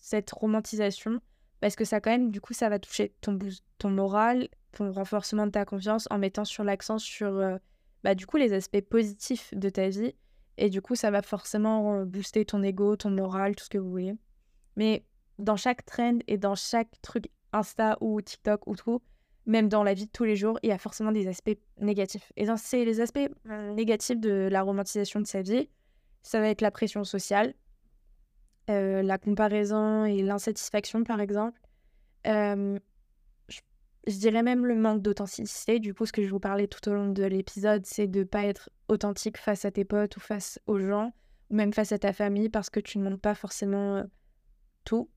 cette 0.00 0.30
romantisation 0.30 1.20
parce 1.60 1.76
que 1.76 1.84
ça 1.84 2.00
quand 2.00 2.10
même, 2.10 2.30
du 2.30 2.40
coup, 2.40 2.52
ça 2.52 2.68
va 2.68 2.78
toucher 2.78 3.14
ton, 3.20 3.38
ton 3.78 3.90
moral, 3.90 4.48
ton 4.72 4.92
renforcement 4.92 5.46
de 5.46 5.52
ta 5.52 5.64
confiance 5.64 6.06
en 6.10 6.18
mettant 6.18 6.44
sur 6.44 6.64
l'accent 6.64 6.98
sur, 6.98 7.28
euh, 7.28 7.56
bah, 8.04 8.14
du 8.14 8.26
coup, 8.26 8.36
les 8.36 8.52
aspects 8.52 8.80
positifs 8.82 9.52
de 9.54 9.68
ta 9.68 9.88
vie. 9.88 10.14
Et 10.58 10.70
du 10.70 10.80
coup, 10.80 10.94
ça 10.94 11.10
va 11.10 11.22
forcément 11.22 12.04
booster 12.04 12.44
ton 12.44 12.62
ego, 12.62 12.96
ton 12.96 13.10
moral, 13.10 13.54
tout 13.54 13.64
ce 13.64 13.70
que 13.70 13.78
vous 13.78 13.90
voulez. 13.90 14.14
Mais 14.76 15.04
dans 15.38 15.56
chaque 15.56 15.84
trend 15.84 16.18
et 16.26 16.38
dans 16.38 16.54
chaque 16.54 17.00
truc 17.02 17.28
Insta 17.52 17.96
ou 18.00 18.20
TikTok 18.20 18.66
ou 18.66 18.74
tout, 18.74 19.02
même 19.44 19.68
dans 19.68 19.82
la 19.82 19.94
vie 19.94 20.06
de 20.06 20.10
tous 20.10 20.24
les 20.24 20.36
jours, 20.36 20.58
il 20.62 20.70
y 20.70 20.72
a 20.72 20.78
forcément 20.78 21.12
des 21.12 21.28
aspects 21.28 21.58
négatifs. 21.78 22.32
Et 22.36 22.46
c'est 22.56 22.84
les 22.84 23.00
aspects 23.00 23.30
euh, 23.48 23.72
négatifs 23.74 24.18
de 24.18 24.48
la 24.50 24.62
romantisation 24.62 25.20
de 25.20 25.26
sa 25.26 25.42
vie 25.42 25.68
ça 26.26 26.40
va 26.40 26.48
être 26.48 26.60
la 26.60 26.72
pression 26.72 27.04
sociale, 27.04 27.54
euh, 28.68 29.00
la 29.00 29.16
comparaison 29.16 30.04
et 30.04 30.22
l'insatisfaction, 30.22 31.04
par 31.04 31.20
exemple. 31.20 31.60
Je, 34.06 34.18
dirais 34.18 34.42
même 34.42 34.66
le 34.66 34.74
manque 34.74 35.02
d'authenticité. 35.02 35.78
Du 35.78 35.94
coup, 35.94 36.06
ce 36.06 36.12
que 36.12 36.22
je 36.22 36.28
vous 36.28 36.40
parlais 36.40 36.66
tout 36.66 36.88
au 36.88 36.94
long 36.94 37.08
de 37.10 37.24
l'épisode, 37.24 37.84
c'est 37.86 38.06
de 38.06 38.20
ne 38.20 38.24
pas 38.24 38.44
être 38.44 38.70
authentique 38.88 39.38
face 39.38 39.64
à 39.64 39.70
tes 39.70 39.84
potes 39.84 40.16
ou 40.16 40.20
face 40.20 40.60
aux 40.66 40.78
gens, 40.78 41.12
ou 41.50 41.56
même 41.56 41.72
face 41.72 41.92
à 41.92 41.98
ta 41.98 42.12
famille, 42.12 42.48
parce 42.48 42.70
que 42.70 42.80
tu 42.80 42.98
ne 42.98 43.04
montres 43.04 43.20
pas 43.20 43.34
forcément 43.34 43.96
euh, 43.96 44.04
tout. 44.84 45.10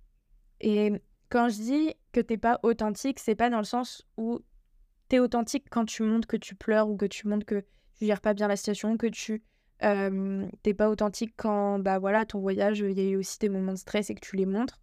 Et 0.61 0.91
quand 1.29 1.49
je 1.49 1.57
dis 1.57 1.93
que 2.11 2.19
tu 2.19 2.33
n'es 2.33 2.37
pas 2.37 2.59
authentique, 2.63 3.19
c'est 3.19 3.35
pas 3.35 3.49
dans 3.49 3.59
le 3.59 3.63
sens 3.63 4.07
où 4.17 4.39
tu 5.09 5.15
es 5.17 5.19
authentique 5.19 5.65
quand 5.69 5.85
tu 5.85 6.03
montres 6.03 6.27
que 6.27 6.37
tu 6.37 6.55
pleures 6.55 6.89
ou 6.89 6.97
que 6.97 7.05
tu 7.05 7.27
montres 7.27 7.45
que 7.45 7.63
tu 7.97 8.05
gères 8.05 8.21
pas 8.21 8.33
bien 8.33 8.47
la 8.47 8.55
situation, 8.55 8.97
que 8.97 9.07
tu 9.07 9.43
t'es 9.79 10.73
pas 10.73 10.89
authentique 10.89 11.33
quand 11.37 11.79
bah 11.79 11.99
voilà 11.99 12.25
ton 12.25 12.39
voyage 12.39 12.79
il 12.79 12.99
y 12.99 13.01
a 13.01 13.09
eu 13.11 13.15
aussi 13.15 13.39
des 13.39 13.47
moments 13.47 13.71
de 13.71 13.77
stress 13.77 14.09
et 14.09 14.15
que 14.15 14.19
tu 14.19 14.35
les 14.35 14.45
montres 14.45 14.77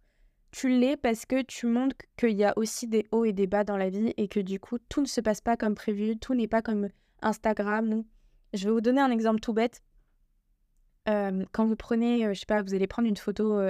tu 0.51 0.69
l'es 0.69 0.97
parce 0.97 1.25
que 1.25 1.41
tu 1.41 1.67
montres 1.67 1.95
qu'il 2.17 2.37
y 2.37 2.43
a 2.43 2.53
aussi 2.57 2.87
des 2.87 3.05
hauts 3.11 3.25
et 3.25 3.33
des 3.33 3.47
bas 3.47 3.63
dans 3.63 3.77
la 3.77 3.89
vie 3.89 4.13
et 4.17 4.27
que 4.27 4.39
du 4.39 4.59
coup 4.59 4.77
tout 4.89 5.01
ne 5.01 5.07
se 5.07 5.21
passe 5.21 5.41
pas 5.41 5.57
comme 5.57 5.75
prévu 5.75 6.17
tout 6.17 6.33
n'est 6.33 6.47
pas 6.47 6.61
comme 6.61 6.89
Instagram. 7.21 8.03
Je 8.53 8.65
vais 8.65 8.71
vous 8.71 8.81
donner 8.81 9.01
un 9.01 9.11
exemple 9.11 9.39
tout 9.39 9.53
bête. 9.53 9.81
Quand 11.05 11.65
vous 11.65 11.75
prenez 11.75 12.33
je 12.33 12.39
sais 12.39 12.45
pas 12.45 12.61
vous 12.61 12.73
allez 12.73 12.87
prendre 12.87 13.07
une 13.07 13.17
photo 13.17 13.61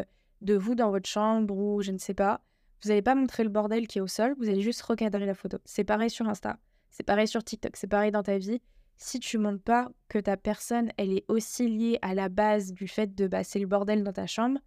de 0.42 0.56
vous 0.56 0.76
dans 0.76 0.92
votre 0.92 1.10
chambre 1.10 1.56
ou 1.56 1.82
je 1.82 1.92
ne 1.92 1.98
sais 1.98 2.13
pas 2.13 2.42
vous 2.84 2.90
n'allez 2.90 3.02
pas 3.02 3.16
montrer 3.16 3.44
le 3.44 3.50
bordel 3.50 3.88
qui 3.88 3.98
est 3.98 4.02
au 4.02 4.08
sol 4.08 4.36
vous 4.38 4.50
allez 4.50 4.62
juste 4.62 4.82
recadrer 4.82 5.26
la 5.26 5.34
photo. 5.36 5.58
C'est 5.66 5.84
pareil 5.84 6.10
sur 6.10 6.28
Insta 6.28 6.58
c'est 6.90 7.04
pareil 7.04 7.28
sur 7.28 7.44
TikTok 7.44 7.76
c'est 7.76 7.88
pareil 7.88 8.12
dans 8.12 8.24
ta 8.24 8.38
vie. 8.38 8.62
Si 9.00 9.20
tu 9.20 9.38
montres 9.38 9.62
pas 9.62 9.90
que 10.10 10.18
ta 10.18 10.38
personne, 10.38 10.92
elle 10.98 11.13
est 11.13 11.24
aussi 11.28 11.68
liée 11.68 12.00
à 12.02 12.16
la 12.16 12.30
base 12.30 12.74
du 12.74 12.88
fait 12.88 13.13
de 13.13 13.28
bah, 13.28 13.44
c'est 13.44 13.60
le 13.60 13.68
bordel 13.68 14.04
dans 14.04 14.12
ta 14.12 14.26
chambre, 14.26 14.60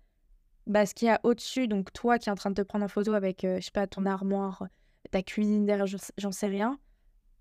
bah, 0.71 0.87
ce 0.87 0.95
qu'il 0.95 1.09
y 1.09 1.11
a 1.11 1.21
au-dessus, 1.25 1.67
donc 1.67 1.93
toi 1.93 2.19
qui 2.19 2.29
es 2.29 2.33
en 2.33 2.37
train 2.37 2.51
de 2.51 2.55
te 2.55 2.63
prendre 2.63 2.85
en 2.85 2.89
photo 2.89 3.13
avec, 3.15 3.45
euh, 3.45 3.57
je 3.57 3.65
sais 3.67 3.71
pas, 3.73 3.89
ton 3.89 4.07
armoire, 4.07 4.69
ta 5.11 5.21
cuisine 5.21 5.67
derrière, 5.67 5.87
j'en 6.17 6.31
sais 6.31 6.47
rien, 6.47 6.79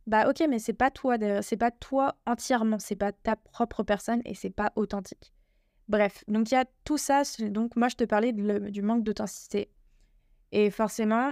bah 0.07 0.27
ok, 0.27 0.43
mais 0.49 0.57
c'est 0.57 0.73
pas 0.73 0.89
toi, 0.89 1.15
c'est 1.43 1.57
pas 1.57 1.69
toi 1.69 2.15
entièrement, 2.25 2.79
c'est 2.79 2.95
pas 2.95 3.11
ta 3.11 3.35
propre 3.35 3.83
personne 3.83 4.23
et 4.25 4.33
c'est 4.33 4.49
pas 4.49 4.71
authentique. 4.75 5.31
Bref, 5.87 6.23
donc 6.27 6.49
il 6.49 6.55
y 6.55 6.57
a 6.57 6.65
tout 6.83 6.97
ça, 6.97 7.21
donc 7.39 7.75
moi 7.75 7.87
je 7.87 7.95
te 7.95 8.03
parlais 8.03 8.33
du 8.33 8.81
manque 8.81 9.03
d'authenticité. 9.03 9.69
Et 10.51 10.71
forcément, 10.71 11.31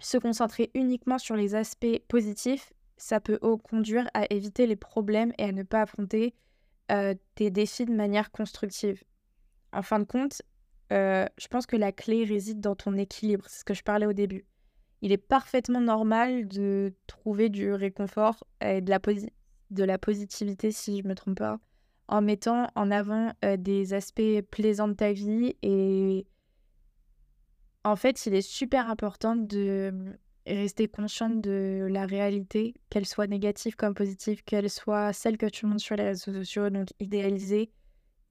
se 0.00 0.18
concentrer 0.18 0.72
uniquement 0.74 1.18
sur 1.18 1.36
les 1.36 1.54
aspects 1.54 2.00
positifs, 2.08 2.72
ça 2.96 3.20
peut 3.20 3.38
conduire 3.62 4.08
à 4.14 4.24
éviter 4.30 4.66
les 4.66 4.74
problèmes 4.74 5.32
et 5.38 5.44
à 5.44 5.52
ne 5.52 5.62
pas 5.62 5.82
affronter 5.82 6.34
euh, 6.90 7.14
tes 7.36 7.50
défis 7.50 7.84
de 7.84 7.94
manière 7.94 8.32
constructive. 8.32 9.04
En 9.72 9.82
fin 9.82 10.00
de 10.00 10.04
compte, 10.04 10.42
euh, 10.92 11.26
je 11.38 11.48
pense 11.48 11.66
que 11.66 11.76
la 11.76 11.92
clé 11.92 12.24
réside 12.24 12.60
dans 12.60 12.76
ton 12.76 12.96
équilibre, 12.96 13.44
c'est 13.48 13.60
ce 13.60 13.64
que 13.64 13.74
je 13.74 13.82
parlais 13.82 14.06
au 14.06 14.12
début. 14.12 14.46
Il 15.02 15.12
est 15.12 15.18
parfaitement 15.18 15.80
normal 15.80 16.48
de 16.48 16.94
trouver 17.06 17.48
du 17.48 17.72
réconfort 17.72 18.44
et 18.60 18.80
de 18.80 18.90
la, 19.84 19.98
positivité, 19.98 20.70
si 20.70 20.98
je 20.98 21.02
ne 21.02 21.08
me 21.08 21.14
trompe 21.14 21.38
pas, 21.38 21.58
en 22.08 22.22
mettant 22.22 22.68
en 22.74 22.90
avant 22.90 23.32
euh, 23.44 23.56
des 23.56 23.94
aspects 23.94 24.40
plaisants 24.50 24.88
de 24.88 24.94
ta 24.94 25.12
vie. 25.12 25.54
Et 25.62 26.26
en 27.84 27.96
fait, 27.96 28.26
il 28.26 28.34
est 28.34 28.42
super 28.42 28.88
important 28.88 29.36
de 29.36 30.16
rester 30.46 30.88
consciente 30.88 31.40
de 31.40 31.88
la 31.90 32.06
réalité, 32.06 32.74
qu'elle 32.88 33.06
soit 33.06 33.26
négative 33.26 33.74
comme 33.74 33.94
positive, 33.94 34.44
qu'elle 34.44 34.70
soit 34.70 35.12
celle 35.12 35.36
que 35.36 35.46
tu 35.46 35.66
montres 35.66 35.82
sur 35.82 35.96
les 35.96 36.04
réseaux 36.04 36.32
sociaux, 36.32 36.70
donc 36.70 36.88
idéalisée, 37.00 37.70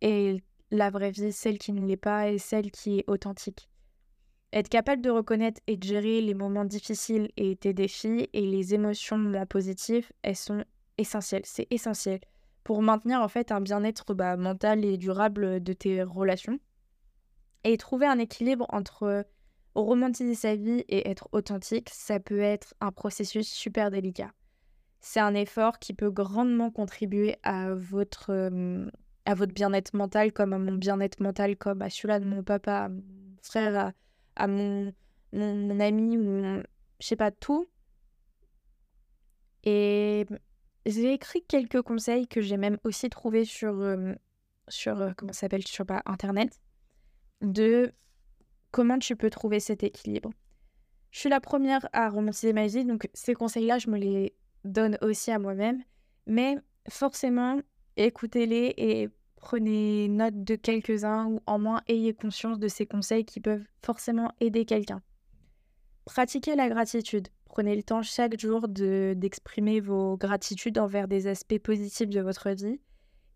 et 0.01 0.41
la 0.71 0.89
vraie 0.89 1.11
vie, 1.11 1.31
celle 1.31 1.57
qui 1.57 1.71
ne 1.71 1.85
l'est 1.85 1.97
pas 1.97 2.29
et 2.29 2.37
celle 2.37 2.71
qui 2.71 2.99
est 2.99 3.05
authentique. 3.07 3.69
Être 4.53 4.69
capable 4.69 5.01
de 5.01 5.09
reconnaître 5.09 5.61
et 5.67 5.77
de 5.77 5.83
gérer 5.83 6.21
les 6.21 6.33
moments 6.33 6.65
difficiles 6.65 7.29
et 7.35 7.55
tes 7.55 7.73
défis 7.73 8.29
et 8.33 8.45
les 8.45 8.73
émotions 8.73 9.45
positives, 9.49 10.11
elles 10.21 10.35
sont 10.35 10.63
essentielles. 10.97 11.45
C'est 11.45 11.67
essentiel 11.71 12.19
pour 12.63 12.81
maintenir 12.81 13.21
en 13.21 13.27
fait 13.27 13.51
un 13.51 13.61
bien-être 13.61 14.13
bah, 14.13 14.37
mental 14.37 14.83
et 14.85 14.97
durable 14.97 15.61
de 15.61 15.73
tes 15.73 16.03
relations. 16.03 16.59
Et 17.63 17.77
trouver 17.77 18.07
un 18.07 18.17
équilibre 18.17 18.65
entre 18.69 19.25
romantiser 19.75 20.35
sa 20.35 20.55
vie 20.55 20.83
et 20.87 21.09
être 21.09 21.27
authentique, 21.31 21.89
ça 21.91 22.19
peut 22.19 22.39
être 22.39 22.73
un 22.79 22.91
processus 22.91 23.47
super 23.47 23.91
délicat. 23.91 24.31
C'est 24.99 25.19
un 25.19 25.35
effort 25.35 25.79
qui 25.79 25.93
peut 25.93 26.09
grandement 26.09 26.71
contribuer 26.71 27.35
à 27.43 27.73
votre, 27.75 28.31
à 29.25 29.33
votre 29.35 29.53
bien-être 29.53 29.93
mental, 29.95 30.31
comme 30.31 30.53
à 30.53 30.57
mon 30.57 30.73
bien-être 30.73 31.19
mental, 31.19 31.57
comme 31.57 31.81
à 31.81 31.89
celui-là 31.89 32.19
de 32.19 32.25
mon 32.25 32.43
papa, 32.43 32.85
à 32.85 32.89
mon 32.89 33.01
frère, 33.41 33.93
à, 34.35 34.47
mon, 34.47 34.93
mon, 35.33 35.79
ami, 35.79 36.17
ou 36.17 36.61
je 36.99 37.07
sais 37.07 37.15
pas, 37.15 37.31
tout. 37.31 37.67
Et 39.63 40.25
j'ai 40.85 41.13
écrit 41.13 41.43
quelques 41.43 41.81
conseils 41.81 42.27
que 42.27 42.41
j'ai 42.41 42.57
même 42.57 42.77
aussi 42.83 43.09
trouvés 43.09 43.45
sur, 43.45 43.83
sur 44.67 45.13
comment 45.17 45.33
s'appelle, 45.33 45.65
sur 45.65 45.85
pas, 45.85 46.03
Internet, 46.05 46.59
de 47.41 47.91
comment 48.71 48.99
tu 48.99 49.15
peux 49.15 49.29
trouver 49.29 49.59
cet 49.59 49.83
équilibre. 49.83 50.31
Je 51.11 51.21
suis 51.21 51.29
la 51.29 51.39
première 51.39 51.87
à 51.93 52.09
romantiser 52.09 52.51
ma 52.51 52.67
vie, 52.67 52.83
donc 52.83 53.07
ces 53.13 53.33
conseils-là, 53.33 53.79
je 53.79 53.89
me 53.89 53.97
les 53.97 54.35
donne 54.65 54.97
aussi 55.01 55.31
à 55.31 55.39
moi-même. 55.39 55.81
Mais 56.27 56.57
forcément, 56.89 57.61
écoutez-les 57.97 58.73
et 58.77 59.09
prenez 59.35 60.07
note 60.07 60.43
de 60.43 60.55
quelques-uns 60.55 61.27
ou 61.27 61.39
en 61.45 61.59
moins 61.59 61.81
ayez 61.87 62.13
conscience 62.13 62.59
de 62.59 62.67
ces 62.67 62.85
conseils 62.85 63.25
qui 63.25 63.39
peuvent 63.39 63.65
forcément 63.83 64.31
aider 64.39 64.65
quelqu'un. 64.65 65.01
Pratiquez 66.05 66.55
la 66.55 66.69
gratitude. 66.69 67.27
Prenez 67.45 67.75
le 67.75 67.83
temps 67.83 68.01
chaque 68.01 68.39
jour 68.39 68.67
de, 68.67 69.13
d'exprimer 69.15 69.79
vos 69.79 70.17
gratitudes 70.17 70.77
envers 70.77 71.07
des 71.07 71.27
aspects 71.27 71.59
positifs 71.59 72.09
de 72.09 72.21
votre 72.21 72.49
vie. 72.51 72.79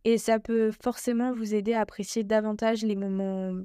Et 0.04 0.17
ça 0.17 0.39
peut 0.39 0.72
forcément 0.72 1.34
vous 1.34 1.54
aider 1.54 1.74
à 1.74 1.82
apprécier 1.82 2.24
davantage 2.24 2.84
les 2.84 2.95
moments 2.95 3.63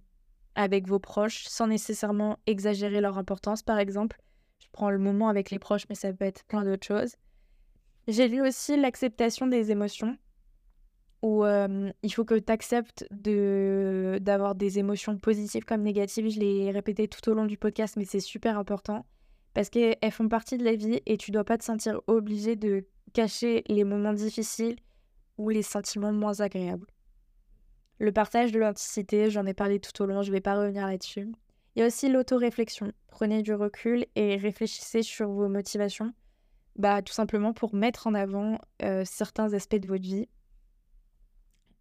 avec 0.55 0.87
vos 0.87 0.99
proches 0.99 1.45
sans 1.45 1.67
nécessairement 1.67 2.39
exagérer 2.47 3.01
leur 3.01 3.19
importance, 3.19 3.63
par 3.63 3.79
exemple. 3.79 4.21
Je 4.59 4.69
prends 4.73 4.91
le 4.91 4.99
moment 4.99 5.29
avec 5.29 5.51
les 5.51 5.59
proches, 5.59 5.87
mais 5.89 5.95
ça 5.95 6.13
peut 6.13 6.25
être 6.25 6.45
plein 6.45 6.65
d'autres 6.65 6.87
choses. 6.87 7.17
J'ai 8.09 8.29
lu 8.29 8.43
aussi 8.43 8.77
l'acceptation 8.77 9.47
des 9.47 9.71
émotions, 9.71 10.17
où 11.25 11.43
il 12.03 12.13
faut 12.13 12.27
que 12.27 12.35
tu 12.35 12.53
acceptes 12.53 13.07
de, 13.11 14.19
d'avoir 14.21 14.55
des 14.55 14.79
émotions 14.79 15.17
positives 15.17 15.65
comme 15.65 15.81
négatives. 15.81 16.29
Je 16.29 16.39
l'ai 16.39 16.71
répété 16.71 17.09
tout 17.09 17.27
au 17.31 17.35
long 17.35 17.47
du 17.47 17.57
podcast, 17.57 17.97
mais 17.97 18.05
c'est 18.05 18.21
super 18.21 18.59
important 18.59 19.07
parce 19.55 19.71
qu'elles 19.71 19.97
font 20.11 20.29
partie 20.29 20.59
de 20.59 20.65
la 20.65 20.75
vie 20.75 21.01
et 21.07 21.17
tu 21.17 21.31
dois 21.31 21.45
pas 21.45 21.57
te 21.57 21.65
sentir 21.65 21.99
obligé 22.09 22.57
de 22.57 22.85
cacher 23.15 23.65
les 23.69 23.85
moments 23.85 24.13
difficiles 24.13 24.77
ou 25.39 25.49
les 25.49 25.63
sentiments 25.63 26.13
moins 26.13 26.41
agréables. 26.41 26.89
Le 28.01 28.13
partage 28.13 28.53
de 28.53 28.59
l'authenticité, 28.59 29.31
j'en 29.31 29.47
ai 29.47 29.55
parlé 29.55 29.81
tout 29.81 30.03
au 30.03 30.07
long, 30.07 30.21
je 30.21 30.29
ne 30.29 30.35
vais 30.35 30.43
pas 30.43 30.59
revenir 30.59 30.87
là-dessus. 30.87 31.33
Il 31.75 31.81
y 31.81 31.83
a 31.83 31.87
aussi 31.87 32.11
l'autoréflexion. 32.11 32.93
Prenez 33.09 33.41
du 33.41 33.55
recul 33.55 34.05
et 34.15 34.37
réfléchissez 34.37 35.03
sur 35.03 35.31
vos 35.31 35.49
motivations, 35.49 36.13
bah, 36.77 37.01
tout 37.01 37.15
simplement 37.15 37.55
pour 37.55 37.75
mettre 37.75 38.09
en 38.09 38.13
avant 38.15 38.59
certains 39.05 39.55
aspects 39.55 39.77
de 39.77 39.89
votre 39.89 40.03
vie. 40.03 40.29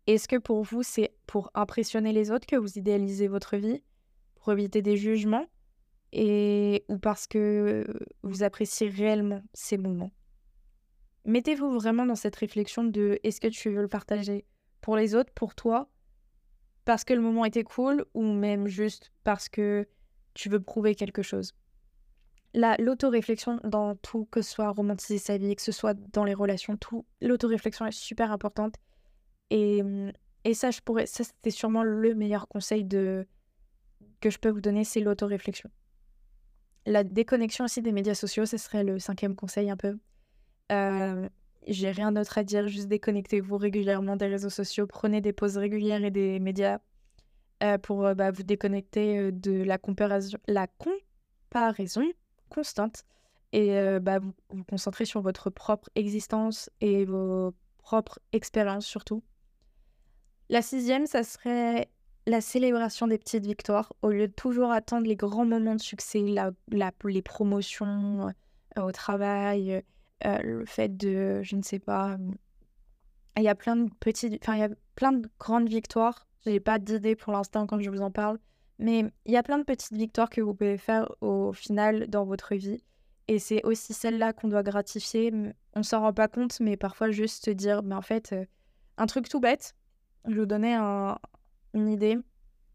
Est-ce 0.07 0.27
que 0.27 0.35
pour 0.35 0.63
vous, 0.63 0.83
c'est 0.83 1.13
pour 1.27 1.49
impressionner 1.53 2.11
les 2.11 2.31
autres 2.31 2.45
que 2.45 2.55
vous 2.55 2.77
idéalisez 2.77 3.27
votre 3.27 3.57
vie, 3.57 3.81
pour 4.35 4.51
éviter 4.51 4.81
des 4.81 4.97
jugements, 4.97 5.45
et... 6.11 6.85
ou 6.89 6.97
parce 6.97 7.25
que 7.27 7.85
vous 8.21 8.43
appréciez 8.43 8.89
réellement 8.89 9.41
ces 9.53 9.77
moments? 9.77 10.11
Mettez-vous 11.25 11.71
vraiment 11.71 12.05
dans 12.05 12.15
cette 12.15 12.35
réflexion 12.35 12.83
de 12.83 13.19
est-ce 13.23 13.39
que 13.39 13.47
tu 13.47 13.69
veux 13.69 13.81
le 13.81 13.87
partager 13.87 14.45
pour 14.81 14.97
les 14.97 15.15
autres, 15.15 15.31
pour 15.33 15.55
toi, 15.55 15.89
parce 16.83 17.05
que 17.05 17.13
le 17.13 17.21
moment 17.21 17.45
était 17.45 17.63
cool 17.63 18.05
ou 18.13 18.23
même 18.23 18.67
juste 18.67 19.13
parce 19.23 19.47
que 19.47 19.87
tu 20.33 20.49
veux 20.49 20.59
prouver 20.59 20.95
quelque 20.95 21.21
chose. 21.21 21.53
L'autoréflexion 22.53 23.59
dans 23.63 23.95
tout, 23.95 24.25
que 24.25 24.41
ce 24.41 24.51
soit 24.51 24.69
romantiser 24.69 25.17
sa 25.17 25.37
vie, 25.37 25.55
que 25.55 25.61
ce 25.61 25.71
soit 25.71 25.93
dans 26.11 26.25
les 26.25 26.33
relations, 26.33 26.75
tout, 26.75 27.05
l'autoréflexion 27.21 27.85
est 27.85 27.91
super 27.91 28.31
importante. 28.31 28.75
Et, 29.53 29.83
et 30.45 30.55
ça, 30.55 30.71
je 30.71 30.81
pourrais, 30.81 31.05
ça 31.05 31.23
c'était 31.23 31.51
sûrement 31.51 31.83
le 31.83 32.15
meilleur 32.15 32.47
conseil 32.47 32.83
de, 32.83 33.27
que 34.19 34.31
je 34.31 34.39
peux 34.39 34.49
vous 34.49 34.61
donner, 34.61 34.83
c'est 34.83 34.99
l'autoréflexion. 34.99 35.69
La 36.87 37.03
déconnexion 37.03 37.65
aussi 37.65 37.83
des 37.83 37.91
médias 37.91 38.15
sociaux, 38.15 38.47
ce 38.47 38.57
serait 38.57 38.83
le 38.83 38.97
cinquième 38.97 39.35
conseil 39.35 39.69
un 39.69 39.77
peu. 39.77 39.99
Euh, 40.71 41.29
j'ai 41.67 41.91
rien 41.91 42.11
d'autre 42.11 42.37
à 42.39 42.43
dire, 42.43 42.67
juste 42.67 42.87
déconnectez-vous 42.87 43.57
régulièrement 43.57 44.15
des 44.15 44.25
réseaux 44.25 44.49
sociaux, 44.49 44.87
prenez 44.87 45.21
des 45.21 45.33
pauses 45.33 45.57
régulières 45.57 46.03
et 46.03 46.09
des 46.11 46.39
médias 46.39 46.79
euh, 47.61 47.77
pour 47.77 48.05
euh, 48.05 48.15
bah, 48.15 48.31
vous 48.31 48.43
déconnecter 48.43 49.31
de 49.31 49.61
la 49.63 49.77
comparaison, 49.77 50.39
la 50.47 50.67
comparaison 50.67 52.09
constante 52.49 53.03
et 53.51 53.99
bah, 54.01 54.17
vous 54.17 54.33
vous 54.49 54.63
concentrer 54.63 55.05
sur 55.05 55.21
votre 55.21 55.51
propre 55.51 55.87
existence 55.93 56.71
et 56.81 57.05
vos 57.05 57.53
propres 57.77 58.17
expériences 58.31 58.87
surtout. 58.87 59.21
La 60.53 60.61
sixième, 60.61 61.07
ça 61.07 61.23
serait 61.23 61.89
la 62.27 62.39
célébration 62.39 63.07
des 63.07 63.17
petites 63.17 63.43
victoires 63.43 63.91
au 64.03 64.09
lieu 64.09 64.27
de 64.27 64.33
toujours 64.33 64.69
attendre 64.71 65.07
les 65.07 65.15
grands 65.15 65.47
moments 65.47 65.73
de 65.73 65.81
succès, 65.81 66.23
les 66.23 67.21
promotions 67.23 68.31
au 68.79 68.91
travail, 68.91 69.81
euh, 70.27 70.37
le 70.43 70.65
fait 70.67 70.95
de, 70.95 71.41
je 71.41 71.55
ne 71.55 71.63
sais 71.63 71.79
pas, 71.79 72.17
il 73.35 73.41
y 73.41 73.47
a 73.47 73.55
plein 73.55 73.75
de 73.75 73.89
petites, 73.99 74.37
enfin 74.43 74.53
il 74.53 74.59
y 74.59 74.63
a 74.63 74.69
plein 74.93 75.13
de 75.13 75.27
grandes 75.39 75.69
victoires. 75.69 76.27
J'ai 76.45 76.59
pas 76.59 76.77
d'idée 76.77 77.15
pour 77.15 77.33
l'instant 77.33 77.65
quand 77.65 77.79
je 77.79 77.89
vous 77.89 78.01
en 78.01 78.11
parle, 78.11 78.37
mais 78.77 79.11
il 79.25 79.33
y 79.33 79.37
a 79.37 79.41
plein 79.41 79.57
de 79.57 79.63
petites 79.63 79.97
victoires 79.97 80.29
que 80.29 80.39
vous 80.39 80.53
pouvez 80.53 80.77
faire 80.77 81.09
au 81.21 81.51
final 81.51 82.07
dans 82.09 82.25
votre 82.25 82.53
vie. 82.53 82.83
Et 83.27 83.39
c'est 83.39 83.65
aussi 83.65 83.95
celle-là 83.95 84.33
qu'on 84.33 84.49
doit 84.49 84.61
gratifier. 84.61 85.33
On 85.73 85.81
s'en 85.81 86.01
rend 86.01 86.13
pas 86.13 86.27
compte, 86.27 86.59
mais 86.59 86.77
parfois 86.77 87.09
juste 87.09 87.45
se 87.45 87.49
dire, 87.49 87.81
mais 87.81 87.95
en 87.95 88.03
fait, 88.03 88.33
euh, 88.33 88.45
un 88.99 89.07
truc 89.07 89.27
tout 89.27 89.39
bête. 89.39 89.73
Je 90.27 90.39
vous 90.39 90.45
donner 90.45 90.75
une 91.73 91.89
idée. 91.89 92.17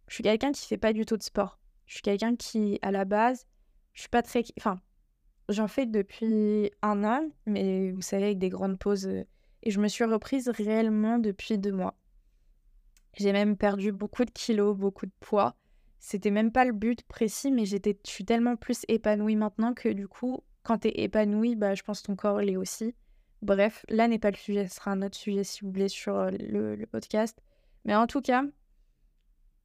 Je 0.08 0.14
suis 0.14 0.22
quelqu'un 0.22 0.52
qui 0.52 0.66
fait 0.66 0.78
pas 0.78 0.92
du 0.92 1.04
tout 1.04 1.16
de 1.16 1.22
sport. 1.22 1.58
Je 1.86 1.94
suis 1.94 2.02
quelqu'un 2.02 2.36
qui, 2.36 2.78
à 2.82 2.90
la 2.90 3.04
base, 3.04 3.46
je 3.94 4.00
suis 4.00 4.10
pas 4.10 4.22
très, 4.22 4.42
enfin, 4.58 4.80
J'en 5.48 5.66
fais 5.66 5.86
depuis 5.86 6.70
un 6.82 7.04
an, 7.04 7.26
mais 7.46 7.90
vous 7.90 8.02
savez, 8.02 8.24
avec 8.24 8.38
des 8.38 8.50
grandes 8.50 8.78
pauses. 8.78 9.06
Euh, 9.06 9.24
et 9.62 9.70
je 9.70 9.80
me 9.80 9.88
suis 9.88 10.04
reprise 10.04 10.48
réellement 10.50 11.18
depuis 11.18 11.56
deux 11.56 11.72
mois. 11.72 11.94
J'ai 13.14 13.32
même 13.32 13.56
perdu 13.56 13.90
beaucoup 13.90 14.26
de 14.26 14.30
kilos, 14.30 14.76
beaucoup 14.76 15.06
de 15.06 15.12
poids. 15.20 15.56
C'était 16.00 16.30
même 16.30 16.52
pas 16.52 16.66
le 16.66 16.72
but 16.72 17.02
précis, 17.04 17.50
mais 17.50 17.64
j'étais, 17.64 17.98
je 18.06 18.10
suis 18.10 18.26
tellement 18.26 18.56
plus 18.56 18.84
épanouie 18.88 19.36
maintenant 19.36 19.72
que 19.72 19.88
du 19.88 20.06
coup, 20.06 20.44
quand 20.62 20.78
tu 20.78 20.88
es 20.88 21.02
épanouie, 21.02 21.56
bah, 21.56 21.74
je 21.74 21.82
pense 21.82 22.02
que 22.02 22.08
ton 22.08 22.16
corps 22.16 22.40
l'est 22.40 22.56
aussi. 22.56 22.94
Bref, 23.42 23.84
là 23.88 24.08
n'est 24.08 24.18
pas 24.18 24.30
le 24.30 24.36
sujet, 24.36 24.66
ce 24.66 24.76
sera 24.76 24.90
un 24.90 25.02
autre 25.02 25.16
sujet 25.16 25.44
si 25.44 25.60
vous 25.60 25.70
voulez 25.70 25.88
sur 25.88 26.16
euh, 26.16 26.30
le, 26.30 26.86
podcast. 26.86 27.40
Mais 27.84 27.94
en 27.94 28.06
tout 28.06 28.20
cas, 28.20 28.42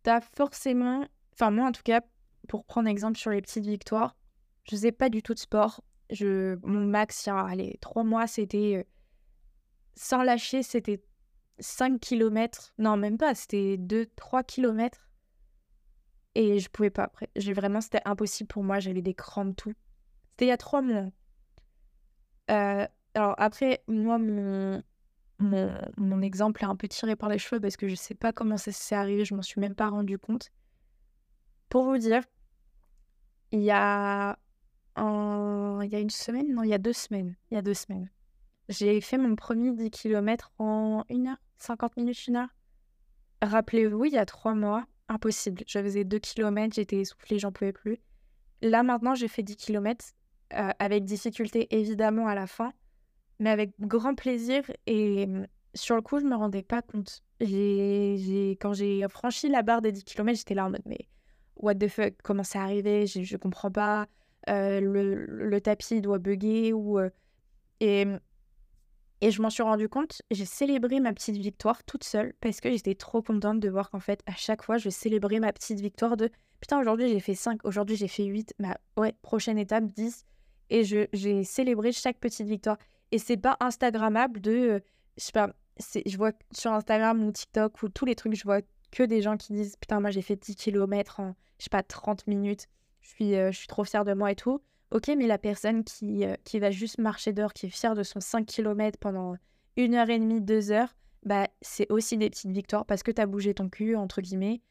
tu 0.03 0.09
as 0.09 0.21
forcément, 0.21 1.05
enfin 1.33 1.49
moi 1.49 1.67
en 1.67 1.71
tout 1.71 1.81
cas, 1.83 2.01
pour 2.47 2.65
prendre 2.65 2.87
exemple 2.87 3.17
sur 3.17 3.31
les 3.31 3.41
petites 3.41 3.65
victoires, 3.65 4.15
je 4.65 4.71
faisais 4.71 4.91
pas 4.91 5.09
du 5.09 5.23
tout 5.23 5.33
de 5.33 5.39
sport. 5.39 5.83
Je, 6.09 6.57
mon 6.63 6.85
max, 6.85 7.25
il 7.25 7.29
y 7.29 7.31
a 7.31 7.39
allez, 7.39 7.77
trois 7.81 8.03
mois, 8.03 8.27
c'était 8.27 8.77
euh, 8.77 8.83
sans 9.95 10.21
lâcher, 10.21 10.61
c'était 10.61 11.03
5 11.59 11.99
km. 11.99 12.73
Non, 12.77 12.97
même 12.97 13.17
pas, 13.17 13.33
c'était 13.33 13.77
2-3 13.77 14.43
km. 14.43 15.09
Et 16.35 16.59
je 16.59 16.69
pouvais 16.69 16.89
pas 16.89 17.03
après. 17.03 17.29
J'ai 17.35 17.53
vraiment, 17.53 17.81
c'était 17.81 18.01
impossible 18.05 18.47
pour 18.47 18.63
moi, 18.63 18.79
j'avais 18.79 19.01
des 19.01 19.13
crampes, 19.13 19.55
tout. 19.55 19.73
C'était 20.31 20.45
il 20.45 20.49
y 20.49 20.51
a 20.51 20.57
trois 20.57 20.81
mois. 20.81 21.09
Euh, 22.51 22.87
alors 23.15 23.35
après, 23.37 23.83
moi, 23.87 24.17
mon, 24.17 24.81
mon, 25.39 25.77
mon, 25.97 26.21
exemple 26.21 26.63
est 26.63 26.67
un 26.67 26.75
peu 26.75 26.87
tiré 26.87 27.15
par 27.15 27.29
les 27.29 27.37
cheveux 27.37 27.61
parce 27.61 27.77
que 27.77 27.87
je 27.87 27.95
sais 27.95 28.15
pas 28.15 28.33
comment 28.33 28.57
ça 28.57 28.71
s'est 28.71 28.95
arrivé, 28.95 29.25
je 29.25 29.35
m'en 29.35 29.41
suis 29.41 29.61
même 29.61 29.75
pas 29.75 29.89
rendu 29.89 30.17
compte. 30.17 30.49
Pour 31.69 31.85
vous 31.85 31.97
dire, 31.97 32.23
il 33.51 33.61
y 33.61 33.71
a 33.71 34.37
il 34.95 35.89
y 35.91 35.95
a 35.95 35.99
une 35.99 36.09
semaine, 36.09 36.53
non, 36.53 36.63
il 36.63 36.69
y 36.69 36.73
a 36.73 36.77
deux 36.77 36.93
semaines. 36.93 37.35
Il 37.51 37.55
y 37.55 37.57
a 37.57 37.61
deux 37.61 37.73
semaines. 37.73 38.09
J'ai 38.69 39.01
fait 39.01 39.17
mon 39.17 39.35
premier 39.35 39.71
10 39.71 39.89
km 39.91 40.51
en 40.57 41.03
1 41.09 41.27
heure, 41.27 41.37
50 41.57 41.97
minutes, 41.97 42.25
1 42.29 42.35
heure. 42.35 42.49
Rappelez-vous, 43.41 44.05
il 44.05 44.13
y 44.13 44.17
a 44.17 44.25
trois 44.25 44.55
mois, 44.55 44.85
impossible. 45.09 45.63
Je 45.67 45.79
faisais 45.79 46.05
2 46.05 46.19
km, 46.19 46.73
j'étais 46.73 46.97
essoufflée, 46.97 47.39
j'en 47.39 47.51
pouvais 47.51 47.73
plus. 47.73 47.97
Là, 48.61 48.83
maintenant, 48.83 49.15
j'ai 49.15 49.27
fait 49.27 49.43
10 49.43 49.57
km, 49.57 50.05
euh, 50.53 50.69
avec 50.79 51.03
difficulté 51.03 51.67
évidemment 51.75 52.27
à 52.27 52.35
la 52.35 52.47
fin, 52.47 52.71
mais 53.43 53.49
avec 53.49 53.71
grand 53.79 54.15
plaisir. 54.15 54.63
Et 54.87 55.27
mmh, 55.27 55.47
sur 55.75 55.95
le 55.95 56.01
coup, 56.01 56.19
je 56.19 56.25
me 56.25 56.35
rendais 56.35 56.63
pas 56.63 56.81
compte. 56.81 57.21
J'ai, 57.41 58.57
quand 58.61 58.73
j'ai 58.73 59.05
franchi 59.09 59.49
la 59.49 59.61
barre 59.61 59.81
des 59.81 59.91
10 59.91 60.03
km, 60.05 60.37
j'étais 60.37 60.55
là 60.55 60.65
en 60.65 60.69
mode, 60.69 60.83
mais 60.85 61.07
what 61.57 61.75
the 61.75 61.87
fuck, 61.87 62.13
comment 62.23 62.43
c'est 62.43 62.57
arrivé? 62.57 63.05
Je, 63.05 63.23
je 63.23 63.37
comprends 63.37 63.71
pas. 63.71 64.07
Euh, 64.49 64.79
le, 64.81 65.61
tapis 65.61 66.01
doit 66.01 66.19
bugger 66.19 66.73
ou 66.73 66.99
et, 67.79 68.05
Et 69.21 69.31
je 69.31 69.41
m'en 69.41 69.49
suis 69.49 69.63
rendu 69.63 69.87
compte, 69.87 70.21
j'ai 70.31 70.45
célébré 70.45 70.99
ma 70.99 71.13
petite 71.13 71.37
victoire 71.37 71.83
toute 71.83 72.03
seule 72.03 72.33
parce 72.41 72.59
que 72.59 72.69
j'étais 72.69 72.95
trop 72.95 73.21
contente 73.21 73.59
de 73.59 73.69
voir 73.69 73.89
qu'en 73.89 73.99
fait, 73.99 74.21
à 74.25 74.35
chaque 74.35 74.63
fois, 74.63 74.77
je 74.77 74.89
célébrais 74.89 75.39
ma 75.39 75.51
petite 75.53 75.79
victoire 75.79 76.17
de 76.17 76.29
putain, 76.61 76.79
aujourd'hui 76.79 77.09
j'ai 77.09 77.19
fait 77.19 77.35
5, 77.35 77.59
aujourd'hui 77.65 77.97
j'ai 77.97 78.07
fait 78.07 78.23
8, 78.23 78.53
ma 78.59 78.77
ouais, 78.97 79.13
prochaine 79.21 79.57
étape 79.57 79.85
10. 79.85 80.25
Et 80.69 80.83
j'ai 80.83 81.43
célébré 81.43 81.91
chaque 81.91 82.19
petite 82.19 82.47
victoire. 82.47 82.77
Et 83.13 83.19
c'est 83.19 83.37
pas 83.37 83.57
Instagrammable 83.59 84.41
de, 84.41 84.51
euh, 84.51 84.79
je 85.17 85.25
sais 85.25 85.31
pas, 85.31 85.53
je 86.03 86.17
vois 86.17 86.31
sur 86.51 86.73
Instagram 86.73 87.23
ou 87.23 87.31
TikTok 87.31 87.83
ou 87.83 87.89
tous 87.89 88.05
les 88.05 88.15
trucs, 88.15 88.33
je 88.33 88.43
vois 88.43 88.61
que 88.91 89.03
des 89.03 89.21
gens 89.21 89.37
qui 89.37 89.53
disent 89.53 89.75
putain, 89.75 89.99
moi 89.99 90.09
j'ai 90.09 90.23
fait 90.23 90.35
10 90.35 90.55
km 90.55 91.19
en, 91.19 91.35
je 91.59 91.65
sais 91.65 91.69
pas, 91.69 91.83
30 91.83 92.25
minutes, 92.25 92.65
je 93.01 93.09
suis, 93.09 93.35
euh, 93.35 93.51
je 93.51 93.59
suis 93.59 93.67
trop 93.67 93.83
fière 93.83 94.03
de 94.03 94.15
moi 94.15 94.31
et 94.31 94.35
tout. 94.35 94.63
Ok, 94.89 95.11
mais 95.15 95.27
la 95.27 95.37
personne 95.37 95.83
qui, 95.83 96.25
euh, 96.25 96.33
qui 96.43 96.57
va 96.57 96.71
juste 96.71 96.97
marcher 96.97 97.33
dehors, 97.33 97.53
qui 97.53 97.67
est 97.67 97.69
fière 97.69 97.93
de 97.93 98.01
son 98.01 98.19
5 98.19 98.47
km 98.47 98.97
pendant 98.97 99.35
une 99.77 99.93
heure 99.93 100.09
et 100.09 100.17
demie, 100.17 100.41
deux 100.41 100.71
heures, 100.71 100.95
bah, 101.23 101.47
c'est 101.61 101.91
aussi 101.91 102.17
des 102.17 102.31
petites 102.31 102.49
victoires 102.49 102.87
parce 102.87 103.03
que 103.03 103.11
tu 103.11 103.21
as 103.21 103.27
bougé 103.27 103.53
ton 103.53 103.69
cul, 103.69 103.95
entre 103.95 104.21
guillemets. 104.21 104.61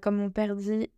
Comme 0.00 0.16
mon 0.16 0.30
père 0.30 0.54
dit, 0.54 0.88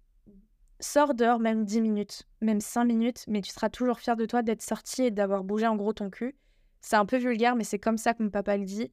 sors 0.79 1.15
dehors 1.15 1.41
même 1.41 1.65
10 1.65 1.81
minutes, 1.81 2.23
même 2.43 2.61
5 2.61 2.85
minutes, 2.85 3.25
mais 3.27 3.41
tu 3.41 3.51
seras 3.51 3.71
toujours 3.71 3.99
fier 3.99 4.15
de 4.15 4.27
toi 4.27 4.43
d'être 4.43 4.63
sorti 4.63 5.05
et 5.05 5.11
d'avoir 5.11 5.43
bougé 5.43 5.67
en 5.67 5.75
gros 5.75 5.95
ton 5.95 6.11
cul. 6.11 6.37
C'est 6.85 6.97
un 6.97 7.07
peu 7.07 7.17
vulgaire, 7.17 7.57
mais 7.57 7.65
c'est 7.65 7.79
comme 7.79 7.97
ça 7.97 8.13
que 8.13 8.23
mon 8.23 8.29
papa 8.29 8.59
le 8.59 8.65
dit. 8.65 8.93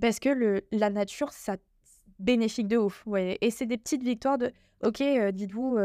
Parce 0.00 0.18
que 0.18 0.30
le, 0.30 0.62
la 0.72 0.88
nature, 0.88 1.30
ça 1.30 1.56
bénéfique 2.18 2.68
de 2.68 2.78
ouf. 2.78 3.02
Ouais. 3.06 3.36
Et 3.42 3.50
c'est 3.50 3.66
des 3.66 3.76
petites 3.76 4.02
victoires 4.02 4.38
de, 4.38 4.50
ok, 4.82 5.02
euh, 5.02 5.30
dites-vous, 5.30 5.78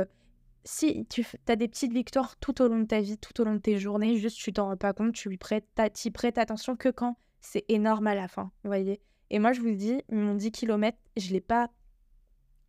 si 0.63 1.05
tu 1.07 1.25
as 1.49 1.57
des 1.57 1.67
petites 1.67 1.91
victoires 1.91 2.37
tout 2.37 2.61
au 2.61 2.69
long 2.69 2.79
de 2.79 2.85
ta 2.85 3.01
vie, 3.01 3.17
tout 3.17 3.41
au 3.41 3.43
long 3.43 3.55
de 3.55 3.59
tes 3.59 3.77
journées, 3.77 4.15
juste 4.15 4.37
tu 4.37 4.53
t'en 4.53 4.69
rends 4.69 4.77
pas 4.77 4.93
compte, 4.93 5.13
tu 5.13 5.27
lui 5.27 5.37
prêtes, 5.37 5.67
prêtes 6.13 6.37
attention 6.37 6.77
que 6.77 6.87
quand 6.87 7.17
c'est 7.41 7.65
énorme 7.67 8.07
à 8.07 8.15
la 8.15 8.29
fin, 8.29 8.51
voyez. 8.63 9.01
Et 9.31 9.39
moi, 9.39 9.51
je 9.51 9.59
vous 9.59 9.71
dis, 9.71 10.01
mon 10.09 10.33
10 10.33 10.51
km, 10.51 10.97
je 11.17 11.33
l'ai 11.33 11.41
pas 11.41 11.69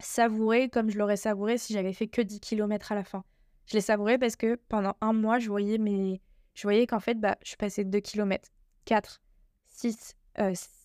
savouré 0.00 0.68
comme 0.68 0.90
je 0.90 0.98
l'aurais 0.98 1.16
savouré 1.16 1.58
si 1.58 1.72
j'avais 1.72 1.92
fait 1.92 2.08
que 2.08 2.20
10 2.20 2.40
km 2.40 2.90
à 2.90 2.96
la 2.96 3.04
fin. 3.04 3.24
Je 3.66 3.74
l'ai 3.74 3.80
savouré 3.80 4.18
parce 4.18 4.34
que 4.36 4.56
pendant 4.68 4.94
un 5.00 5.12
mois, 5.12 5.38
je 5.38 5.48
voyais, 5.48 5.78
mes... 5.78 6.20
je 6.56 6.62
voyais 6.64 6.88
qu'en 6.88 6.98
fait, 6.98 7.20
bah, 7.20 7.36
je 7.44 7.54
passais 7.54 7.84
de 7.84 7.90
2 7.90 8.00
km, 8.00 8.50
4, 8.86 9.20
6, 9.66 10.16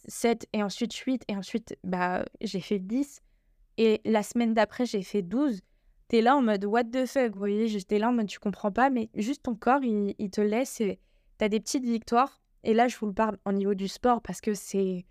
7 0.08 0.48
et 0.54 0.62
ensuite 0.62 0.94
8 0.94 1.24
et 1.28 1.36
ensuite 1.36 1.76
bah, 1.84 2.24
j'ai 2.42 2.62
fait 2.62 2.78
10. 2.78 3.22
Et 3.78 4.02
la 4.06 4.22
semaine 4.22 4.54
d'après, 4.54 4.86
j'ai 4.86 5.02
fait 5.02 5.24
12 5.24 5.62
t'es 6.12 6.20
là 6.20 6.36
en 6.36 6.42
mode 6.42 6.66
what 6.66 6.84
the 6.84 7.06
fuck, 7.06 7.32
vous 7.32 7.40
voyez, 7.40 7.70
j'étais 7.70 7.98
là 7.98 8.10
en 8.10 8.12
mode 8.12 8.28
tu 8.28 8.38
comprends 8.38 8.70
pas, 8.70 8.90
mais 8.90 9.10
juste 9.16 9.44
ton 9.44 9.56
corps, 9.56 9.82
il, 9.82 10.30
te 10.30 10.42
laisse 10.42 10.82
et 10.82 11.00
t'as 11.38 11.48
des 11.48 11.62
petites 11.62 11.86
victoires. 11.86 12.42
Et 12.66 12.74
là, 12.74 12.90
je 12.90 12.98
vous 12.98 13.06
le 13.06 13.14
parle 13.14 13.38
au 13.46 13.54
niveau 13.54 13.76
du 13.76 13.88
sport 13.88 14.22
parce 14.22 14.42
que 14.42 14.54
c'est, 14.54 15.06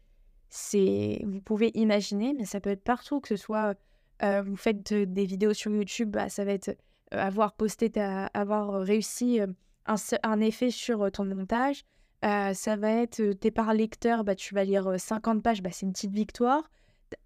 c'est, 0.51 1.23
vous 1.25 1.41
pouvez 1.41 1.71
imaginer, 1.73 2.35
mais 2.35 2.45
ça 2.45 2.61
peut 2.61 2.69
être 2.69 2.85
partout, 2.85 3.21
que 3.21 3.29
ce 3.29 3.37
soit 3.37 3.79
euh, 4.23 4.43
vous 4.43 4.57
faites 4.57 4.93
des 4.93 5.25
vidéos 5.25 5.55
sur 5.55 5.73
YouTube, 5.73 6.11
bah, 6.11 6.29
ça 6.29 6.45
va 6.45 6.53
être 6.53 6.69
euh, 6.69 6.75
avoir 7.19 7.55
posté, 7.55 7.91
avoir 8.35 8.83
réussi 8.83 9.41
euh, 9.41 9.47
un, 9.87 10.41
effet 10.41 10.71
sur 10.71 11.11
ton 11.11 11.25
montage. 11.25 11.83
ça 12.23 12.77
va 12.77 12.91
être 12.93 13.33
t'es 13.33 13.51
par 13.51 13.75
lecteur, 13.75 14.25
bah, 14.25 14.35
tu 14.35 14.55
vas 14.55 14.65
lire 14.65 14.95
50 14.99 15.43
pages, 15.43 15.63
bah, 15.63 15.71
c'est 15.73 15.87
une 15.87 15.93
petite 15.93 16.13
victoire. 16.13 16.71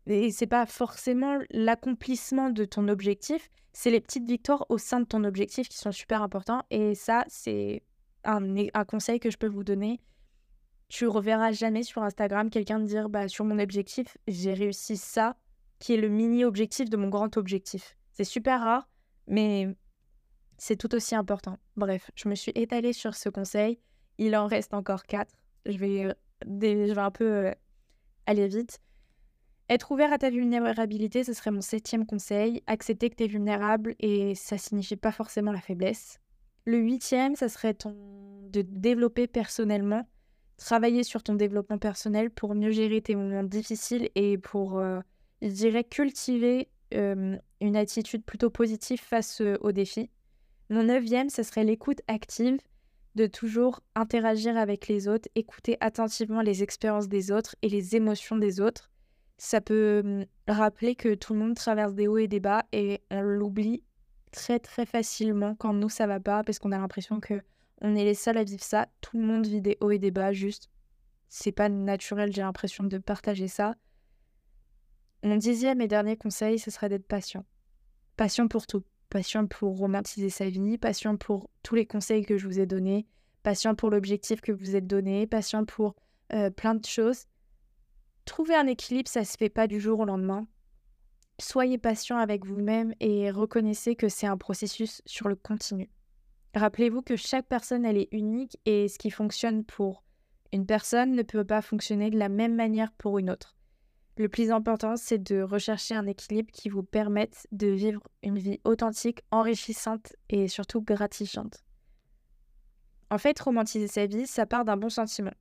Et 0.06 0.30
c'est 0.30 0.46
pas 0.46 0.66
forcément 0.66 1.38
l'accomplissement 1.50 2.50
de 2.50 2.64
ton 2.64 2.88
objectif, 2.88 3.50
c'est 3.72 3.90
les 3.90 4.00
petites 4.00 4.26
victoires 4.26 4.64
au 4.68 4.78
sein 4.78 5.00
de 5.00 5.04
ton 5.04 5.24
objectif 5.24 5.68
qui 5.68 5.76
sont 5.76 5.92
super 5.92 6.22
importants. 6.22 6.62
Et 6.70 6.94
ça, 6.94 7.24
c'est 7.28 7.82
un, 8.24 8.56
un, 8.72 8.84
conseil 8.84 9.20
que 9.20 9.30
je 9.30 9.36
peux 9.36 9.48
vous 9.48 9.64
donner. 9.64 10.00
Tu 10.88 11.06
reverras 11.06 11.52
jamais 11.52 11.82
sur 11.82 12.02
Instagram 12.02 12.50
quelqu'un 12.50 12.78
dire 12.78 13.08
bah, 13.08 13.28
sur 13.28 13.44
mon 13.44 13.58
objectif, 13.58 14.16
j'ai 14.28 14.54
réussi 14.54 14.96
ça, 14.96 15.36
qui 15.78 15.94
est 15.94 15.98
le 15.98 16.08
mini-objectif 16.08 16.88
de 16.88 16.96
mon 16.96 17.08
grand 17.08 17.36
objectif. 17.36 17.96
C'est 18.12 18.24
super 18.24 18.60
rare, 18.60 18.88
mais 19.26 19.74
c'est 20.58 20.76
tout 20.76 20.94
aussi 20.94 21.14
important. 21.14 21.58
Bref, 21.76 22.10
je 22.14 22.28
me 22.28 22.34
suis 22.34 22.52
étalée 22.54 22.92
sur 22.92 23.14
ce 23.14 23.28
conseil. 23.28 23.78
Il 24.18 24.36
en 24.36 24.46
reste 24.46 24.74
encore 24.74 25.04
quatre. 25.04 25.34
Je 25.66 25.78
vais, 25.78 26.04
euh, 26.04 26.12
je 26.46 26.92
vais 26.92 26.98
un 26.98 27.10
peu 27.10 27.24
euh, 27.24 27.52
aller 28.26 28.48
vite. 28.48 28.80
Être 29.68 29.92
ouvert 29.92 30.12
à 30.12 30.18
ta 30.18 30.30
vulnérabilité, 30.30 31.24
ce 31.24 31.32
serait 31.32 31.50
mon 31.50 31.62
septième 31.62 32.06
conseil. 32.06 32.62
Accepter 32.66 33.10
que 33.10 33.16
tu 33.16 33.24
es 33.24 33.28
vulnérable 33.28 33.94
et 33.98 34.34
ça 34.34 34.58
signifie 34.58 34.96
pas 34.96 35.12
forcément 35.12 35.52
la 35.52 35.60
faiblesse. 35.60 36.18
Le 36.66 36.78
huitième, 36.78 37.34
ça 37.34 37.48
serait 37.48 37.74
de 37.74 38.62
développer 38.62 39.26
personnellement, 39.26 40.06
travailler 40.56 41.02
sur 41.02 41.22
ton 41.22 41.34
développement 41.34 41.78
personnel 41.78 42.30
pour 42.30 42.54
mieux 42.54 42.70
gérer 42.70 43.00
tes 43.00 43.16
moments 43.16 43.42
difficiles 43.42 44.10
et 44.14 44.38
pour, 44.38 44.78
euh, 44.78 45.00
je 45.42 45.48
dirais, 45.48 45.84
cultiver 45.84 46.68
une 46.92 47.76
attitude 47.76 48.24
plutôt 48.24 48.50
positive 48.50 49.00
face 49.00 49.40
aux 49.40 49.72
défis. 49.72 50.10
Mon 50.74 50.82
neuvième, 50.82 51.30
ce 51.30 51.44
serait 51.44 51.62
l'écoute 51.62 52.00
active, 52.08 52.58
de 53.14 53.26
toujours 53.26 53.80
interagir 53.94 54.56
avec 54.56 54.88
les 54.88 55.06
autres, 55.06 55.28
écouter 55.36 55.76
attentivement 55.80 56.42
les 56.42 56.64
expériences 56.64 57.08
des 57.08 57.30
autres 57.30 57.54
et 57.62 57.68
les 57.68 57.94
émotions 57.94 58.36
des 58.36 58.60
autres 58.60 58.90
ça 59.38 59.60
peut 59.60 60.02
mmh, 60.02 60.24
rappeler 60.48 60.94
que 60.94 61.14
tout 61.14 61.34
le 61.34 61.38
monde 61.38 61.54
traverse 61.54 61.94
des 61.94 62.08
hauts 62.08 62.18
et 62.18 62.28
des 62.28 62.40
bas 62.40 62.64
et 62.72 63.02
on 63.10 63.20
l'oublie 63.20 63.82
très 64.32 64.58
très 64.58 64.86
facilement 64.86 65.54
quand 65.54 65.72
nous 65.72 65.88
ça 65.88 66.06
va 66.06 66.18
pas 66.20 66.42
parce 66.42 66.58
qu'on 66.58 66.72
a 66.72 66.78
l'impression 66.78 67.20
que 67.20 67.40
on 67.80 67.94
est 67.94 68.04
les 68.04 68.14
seuls 68.14 68.38
à 68.38 68.44
vivre 68.44 68.62
ça. 68.62 68.88
Tout 69.00 69.18
le 69.18 69.24
monde 69.24 69.46
vit 69.46 69.60
des 69.60 69.76
hauts 69.80 69.90
et 69.90 69.98
des 69.98 70.10
bas, 70.10 70.32
juste 70.32 70.70
c'est 71.28 71.52
pas 71.52 71.68
naturel, 71.68 72.32
j'ai 72.32 72.42
l'impression 72.42 72.84
de 72.84 72.98
partager 72.98 73.48
ça. 73.48 73.74
Mon 75.22 75.36
dixième 75.36 75.80
et 75.80 75.88
dernier 75.88 76.16
conseil, 76.16 76.58
ce 76.58 76.70
serait 76.70 76.88
d'être 76.88 77.06
patient. 77.06 77.44
Patient 78.16 78.46
pour 78.46 78.66
tout. 78.66 78.84
Patient 79.14 79.46
pour 79.46 79.78
romantiser 79.78 80.28
sa 80.28 80.48
vie, 80.48 80.76
patient 80.76 81.16
pour 81.16 81.48
tous 81.62 81.76
les 81.76 81.86
conseils 81.86 82.24
que 82.24 82.36
je 82.36 82.48
vous 82.48 82.58
ai 82.58 82.66
donnés, 82.66 83.06
patient 83.44 83.76
pour 83.76 83.88
l'objectif 83.88 84.40
que 84.40 84.50
vous 84.50 84.74
êtes 84.74 84.88
donné, 84.88 85.28
patient 85.28 85.64
pour 85.64 85.94
euh, 86.32 86.50
plein 86.50 86.74
de 86.74 86.84
choses. 86.84 87.26
Trouver 88.24 88.56
un 88.56 88.66
équilibre, 88.66 89.08
ça 89.08 89.22
se 89.22 89.36
fait 89.36 89.50
pas 89.50 89.68
du 89.68 89.78
jour 89.78 90.00
au 90.00 90.04
lendemain. 90.04 90.48
Soyez 91.38 91.78
patient 91.78 92.18
avec 92.18 92.44
vous-même 92.44 92.92
et 92.98 93.30
reconnaissez 93.30 93.94
que 93.94 94.08
c'est 94.08 94.26
un 94.26 94.36
processus 94.36 95.00
sur 95.06 95.28
le 95.28 95.36
continu. 95.36 95.88
Rappelez-vous 96.56 97.02
que 97.02 97.14
chaque 97.14 97.46
personne, 97.46 97.84
elle 97.84 97.98
est 97.98 98.08
unique 98.10 98.58
et 98.66 98.88
ce 98.88 98.98
qui 98.98 99.12
fonctionne 99.12 99.62
pour 99.62 100.02
une 100.52 100.66
personne 100.66 101.12
ne 101.12 101.22
peut 101.22 101.44
pas 101.44 101.62
fonctionner 101.62 102.10
de 102.10 102.18
la 102.18 102.28
même 102.28 102.56
manière 102.56 102.90
pour 102.90 103.20
une 103.20 103.30
autre. 103.30 103.53
Le 104.16 104.28
plus 104.28 104.52
important, 104.52 104.96
c'est 104.96 105.18
de 105.18 105.42
rechercher 105.42 105.96
un 105.96 106.06
équilibre 106.06 106.50
qui 106.52 106.68
vous 106.68 106.84
permette 106.84 107.48
de 107.50 107.66
vivre 107.66 108.00
une 108.22 108.38
vie 108.38 108.60
authentique, 108.64 109.22
enrichissante 109.32 110.14
et 110.28 110.46
surtout 110.46 110.82
gratifiante. 110.82 111.64
En 113.10 113.18
fait, 113.18 113.38
romantiser 113.40 113.88
sa 113.88 114.06
vie, 114.06 114.26
ça 114.26 114.46
part 114.46 114.64
d'un 114.64 114.76
bon 114.76 114.88
sentiment. 114.88 115.34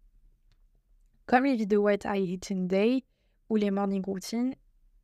Comme 1.27 1.45
les 1.45 1.55
vidéos 1.55 1.83
White 1.83 2.05
I 2.05 2.33
Eating 2.33 2.67
Day 2.67 3.03
ou 3.49 3.57
les 3.57 3.69
morning 3.69 4.03
routines, 4.03 4.55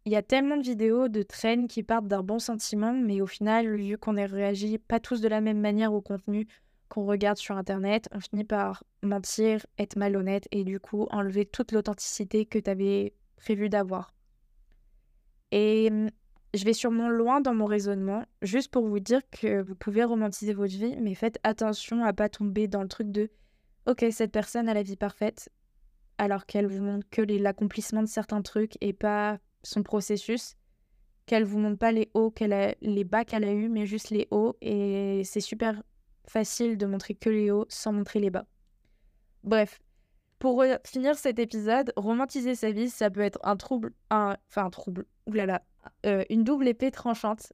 il 0.05 0.12
y 0.13 0.15
a 0.15 0.23
tellement 0.23 0.58
de 0.58 0.63
vidéos 0.63 1.08
de 1.08 1.21
traînes 1.21 1.67
qui 1.67 1.84
partent 1.84 2.08
d'un 2.08 2.23
bon 2.23 2.39
sentiment, 2.39 2.93
mais 2.93 3.21
au 3.21 3.27
final, 3.27 3.75
vu 3.75 3.97
qu'on 3.97 4.13
ne 4.13 4.27
réagit 4.27 4.79
pas 4.79 4.99
tous 4.99 5.21
de 5.21 5.27
la 5.27 5.41
même 5.41 5.60
manière 5.60 5.93
au 5.93 6.01
contenu 6.01 6.47
qu'on 6.88 7.05
regarde 7.05 7.38
sur 7.38 7.55
Internet, 7.55 8.10
on 8.12 8.19
finit 8.19 8.43
par 8.43 8.84
mentir, 9.03 9.65
être 9.77 9.95
malhonnête 9.95 10.47
et 10.51 10.63
du 10.63 10.79
coup 10.79 11.08
enlever 11.12 11.45
toute 11.45 11.71
l'authenticité 11.71 12.47
que 12.47 12.58
tu 12.58 12.69
avais 12.69 13.13
prévu 13.39 13.69
d'avoir. 13.69 14.13
Et 15.52 15.89
mmh, 15.89 16.10
je 16.54 16.65
vais 16.65 16.73
sûrement 16.73 17.10
loin 17.10 17.41
dans 17.41 17.54
mon 17.54 17.65
raisonnement, 17.65 18.23
juste 18.41 18.71
pour 18.71 18.88
vous 18.88 18.99
dire 18.99 19.21
que 19.32 19.62
vous 19.62 19.75
pouvez 19.75 20.04
romantiser 20.04 20.54
votre 20.54 20.73
vie, 20.73 20.95
mais 20.99 21.15
faites 21.15 21.39
attention 21.43 22.04
à 22.04 22.13
pas 22.13 22.30
tomber 22.30 22.67
dans 22.67 22.82
le 22.82 22.88
truc 22.88 23.12
de 23.12 23.30
Ok, 23.86 24.06
cette 24.12 24.32
personne 24.32 24.69
a 24.69 24.73
la 24.73 24.84
vie 24.84 24.97
parfaite, 24.97 25.49
alors 26.19 26.45
qu'elle 26.45 26.67
vous 26.67 26.84
montre 26.84 27.08
que 27.10 27.21
l'accomplissement 27.21 28.04
de 28.04 28.08
certains 28.08 28.41
trucs 28.41 28.73
et 28.82 28.93
pas 28.93 29.39
son 29.63 29.84
processus, 29.84 30.56
qu'elle 31.25 31.43
vous 31.43 31.60
montre 31.60 31.80
pas 31.80 31.91
les 31.91 32.10
hauts, 32.13 32.30
qu'elle 32.30 32.54
a, 32.54 32.75
les 32.82 33.04
bas 33.04 33.25
qu'elle 33.25 33.45
a 33.45 33.54
eu, 33.54 33.69
mais 33.69 33.86
juste 33.86 34.10
les 34.10 34.28
hauts. 34.32 34.56
Et 34.62 35.21
c'est 35.23 35.39
super 35.39 35.82
facile 36.28 36.78
de 36.78 36.86
montrer 36.86 37.15
que 37.15 37.30
les 37.30 37.52
hauts 37.52 37.65
sans 37.69 37.93
montrer 37.93 38.19
les 38.19 38.30
bas. 38.30 38.45
Bref, 39.43 39.80
pour 40.39 40.63
finir 40.86 41.17
cet 41.17 41.38
épisode, 41.38 41.91
romantiser 41.95 42.56
sa 42.56 42.71
vie, 42.71 42.89
ça 42.89 43.10
peut 43.10 43.21
être 43.21 43.39
un 43.43 43.58
trouble, 43.58 43.93
enfin 44.10 44.38
un 44.56 44.69
trouble, 44.69 45.06
oulala, 45.28 45.62
euh, 46.06 46.23
une 46.30 46.43
double 46.43 46.67
épée 46.67 46.91
tranchante. 46.91 47.54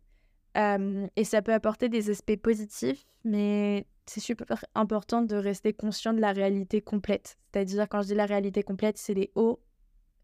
Et 0.55 1.25
ça 1.25 1.41
peut 1.41 1.51
apporter 1.51 1.89
des 1.89 2.09
aspects 2.09 2.37
positifs, 2.37 3.05
mais 3.25 3.85
c'est 4.05 4.21
super 4.21 4.45
important 4.73 5.21
de 5.21 5.35
rester 5.35 5.73
conscient 5.73 6.13
de 6.13 6.21
la 6.21 6.31
réalité 6.31 6.81
complète. 6.81 7.37
C'est-à-dire, 7.51 7.89
quand 7.89 8.03
je 8.03 8.07
dis 8.07 8.15
la 8.15 8.25
réalité 8.25 8.63
complète, 8.63 8.97
c'est 8.97 9.13
les 9.13 9.31
hauts 9.35 9.59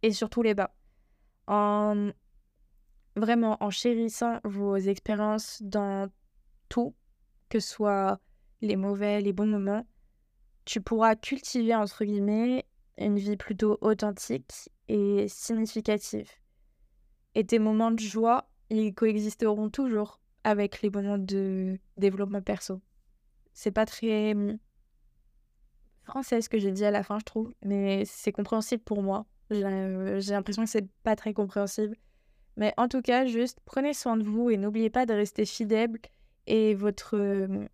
et 0.04 0.14
surtout 0.14 0.42
les 0.42 0.54
bas. 0.54 0.74
En 1.48 2.12
vraiment 3.16 3.58
en 3.62 3.70
chérissant 3.70 4.40
vos 4.44 4.78
expériences 4.78 5.62
dans 5.62 6.10
tout, 6.70 6.96
que 7.50 7.60
ce 7.60 7.70
soit 7.70 8.20
les 8.62 8.76
mauvais, 8.76 9.20
les 9.22 9.34
bons 9.34 9.48
moments, 9.48 9.86
tu 10.66 10.82
pourras 10.82 11.16
cultiver, 11.16 11.76
entre 11.76 12.06
guillemets, 12.06 12.66
une 12.98 13.18
vie 13.18 13.38
plutôt 13.38 13.78
authentique 13.82 14.70
et 14.88 15.28
significative. 15.28 16.30
Et 17.36 17.46
tes 17.46 17.60
moments 17.60 17.92
de 17.92 18.00
joie, 18.00 18.50
ils 18.70 18.94
coexisteront 18.94 19.70
toujours 19.70 20.20
avec 20.44 20.82
les 20.82 20.90
moments 20.90 21.18
de 21.18 21.78
développement 21.98 22.42
perso. 22.42 22.82
C'est 23.54 23.72
pas 23.72 23.86
très 23.86 24.34
hum, 24.34 24.58
français 26.04 26.42
ce 26.42 26.50
que 26.50 26.58
j'ai 26.58 26.72
dit 26.72 26.86
à 26.86 26.92
la 26.92 27.04
fin, 27.04 27.20
je 27.20 27.26
trouve, 27.26 27.54
mais 27.64 28.04
c'est 28.06 28.32
compréhensible 28.32 28.84
pour 28.84 29.02
moi. 29.04 29.26
J'ai 29.50 29.62
l'impression 29.62 30.64
que 30.64 30.70
c'est 30.70 30.90
pas 31.04 31.16
très 31.16 31.34
compréhensible. 31.34 31.98
Mais 32.58 32.74
en 32.78 32.88
tout 32.88 33.02
cas, 33.02 33.26
juste 33.26 33.60
prenez 33.66 33.94
soin 33.94 34.18
de 34.18 34.24
vous 34.24 34.50
et 34.50 34.58
n'oubliez 34.58 34.90
pas 34.90 35.06
de 35.06 35.14
rester 35.14 35.46
fidèle 35.46 35.98
et 36.48 36.74
votre. 36.74 37.18
Hum, 37.18 37.68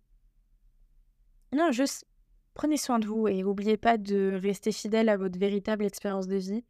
non, 1.52 1.70
juste 1.72 2.07
prenez 2.58 2.76
soin 2.76 2.98
de 2.98 3.06
vous 3.06 3.28
et 3.28 3.42
n'oubliez 3.42 3.76
pas 3.76 3.96
de 3.96 4.36
rester 4.42 4.72
fidèle 4.72 5.08
à 5.08 5.16
votre 5.16 5.38
véritable 5.38 5.84
expérience 5.84 6.26
de 6.26 6.36
vie 6.36 6.64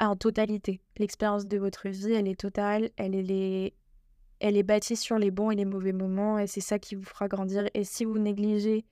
en 0.00 0.16
totalité. 0.16 0.82
L'expérience 0.98 1.46
de 1.46 1.56
votre 1.56 1.88
vie, 1.88 2.12
elle 2.12 2.26
est 2.26 2.40
totale, 2.40 2.90
elle 2.96 3.14
est, 3.30 3.74
elle 4.40 4.56
est 4.56 4.64
bâtie 4.64 4.96
sur 4.96 5.18
les 5.18 5.30
bons 5.30 5.52
et 5.52 5.54
les 5.54 5.64
mauvais 5.64 5.92
moments 5.92 6.38
et 6.40 6.48
c'est 6.48 6.60
ça 6.60 6.80
qui 6.80 6.96
vous 6.96 7.04
fera 7.04 7.28
grandir. 7.28 7.68
Et 7.74 7.84
si 7.84 8.04
vous 8.04 8.18
négligez 8.18 8.84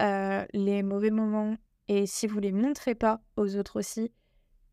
euh, 0.00 0.46
les 0.54 0.84
mauvais 0.84 1.10
moments 1.10 1.56
et 1.88 2.06
si 2.06 2.28
vous 2.28 2.38
les 2.38 2.52
montrez 2.52 2.94
pas 2.94 3.20
aux 3.36 3.56
autres 3.56 3.80
aussi, 3.80 4.12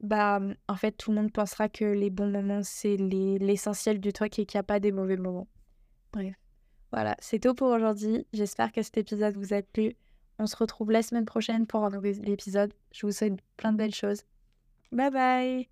bah 0.01 0.39
en 0.67 0.75
fait 0.75 0.91
tout 0.91 1.09
le 1.09 1.17
monde 1.17 1.33
pensera 1.33 1.67
que 1.67 1.83
les 1.83 2.11
bons 2.11 2.29
moments 2.29 2.61
c'est 2.61 2.95
l'essentiel 2.95 3.99
du 3.99 4.13
truc 4.13 4.37
et 4.37 4.45
qu'il 4.45 4.57
n'y 4.57 4.59
a 4.59 4.63
pas 4.63 4.79
des 4.79 4.91
mauvais 4.91 5.17
moments. 5.17 5.47
Bref, 6.13 6.35
voilà, 6.91 7.15
c'est 7.19 7.39
tout 7.39 7.55
pour 7.55 7.69
aujourd'hui. 7.69 8.27
J'espère 8.33 8.71
que 8.71 8.83
cet 8.83 8.99
épisode 8.99 9.35
vous 9.35 9.55
a 9.55 9.63
plu. 9.63 9.95
On 10.39 10.47
se 10.47 10.55
retrouve 10.55 10.91
la 10.91 11.01
semaine 11.01 11.25
prochaine 11.25 11.65
pour 11.67 11.83
un 11.83 11.89
nouvel 11.89 12.27
épisode. 12.29 12.73
Je 12.91 13.05
vous 13.05 13.11
souhaite 13.11 13.39
plein 13.57 13.71
de 13.71 13.77
belles 13.77 13.95
choses. 13.95 14.23
Bye 14.91 15.11
bye 15.11 15.67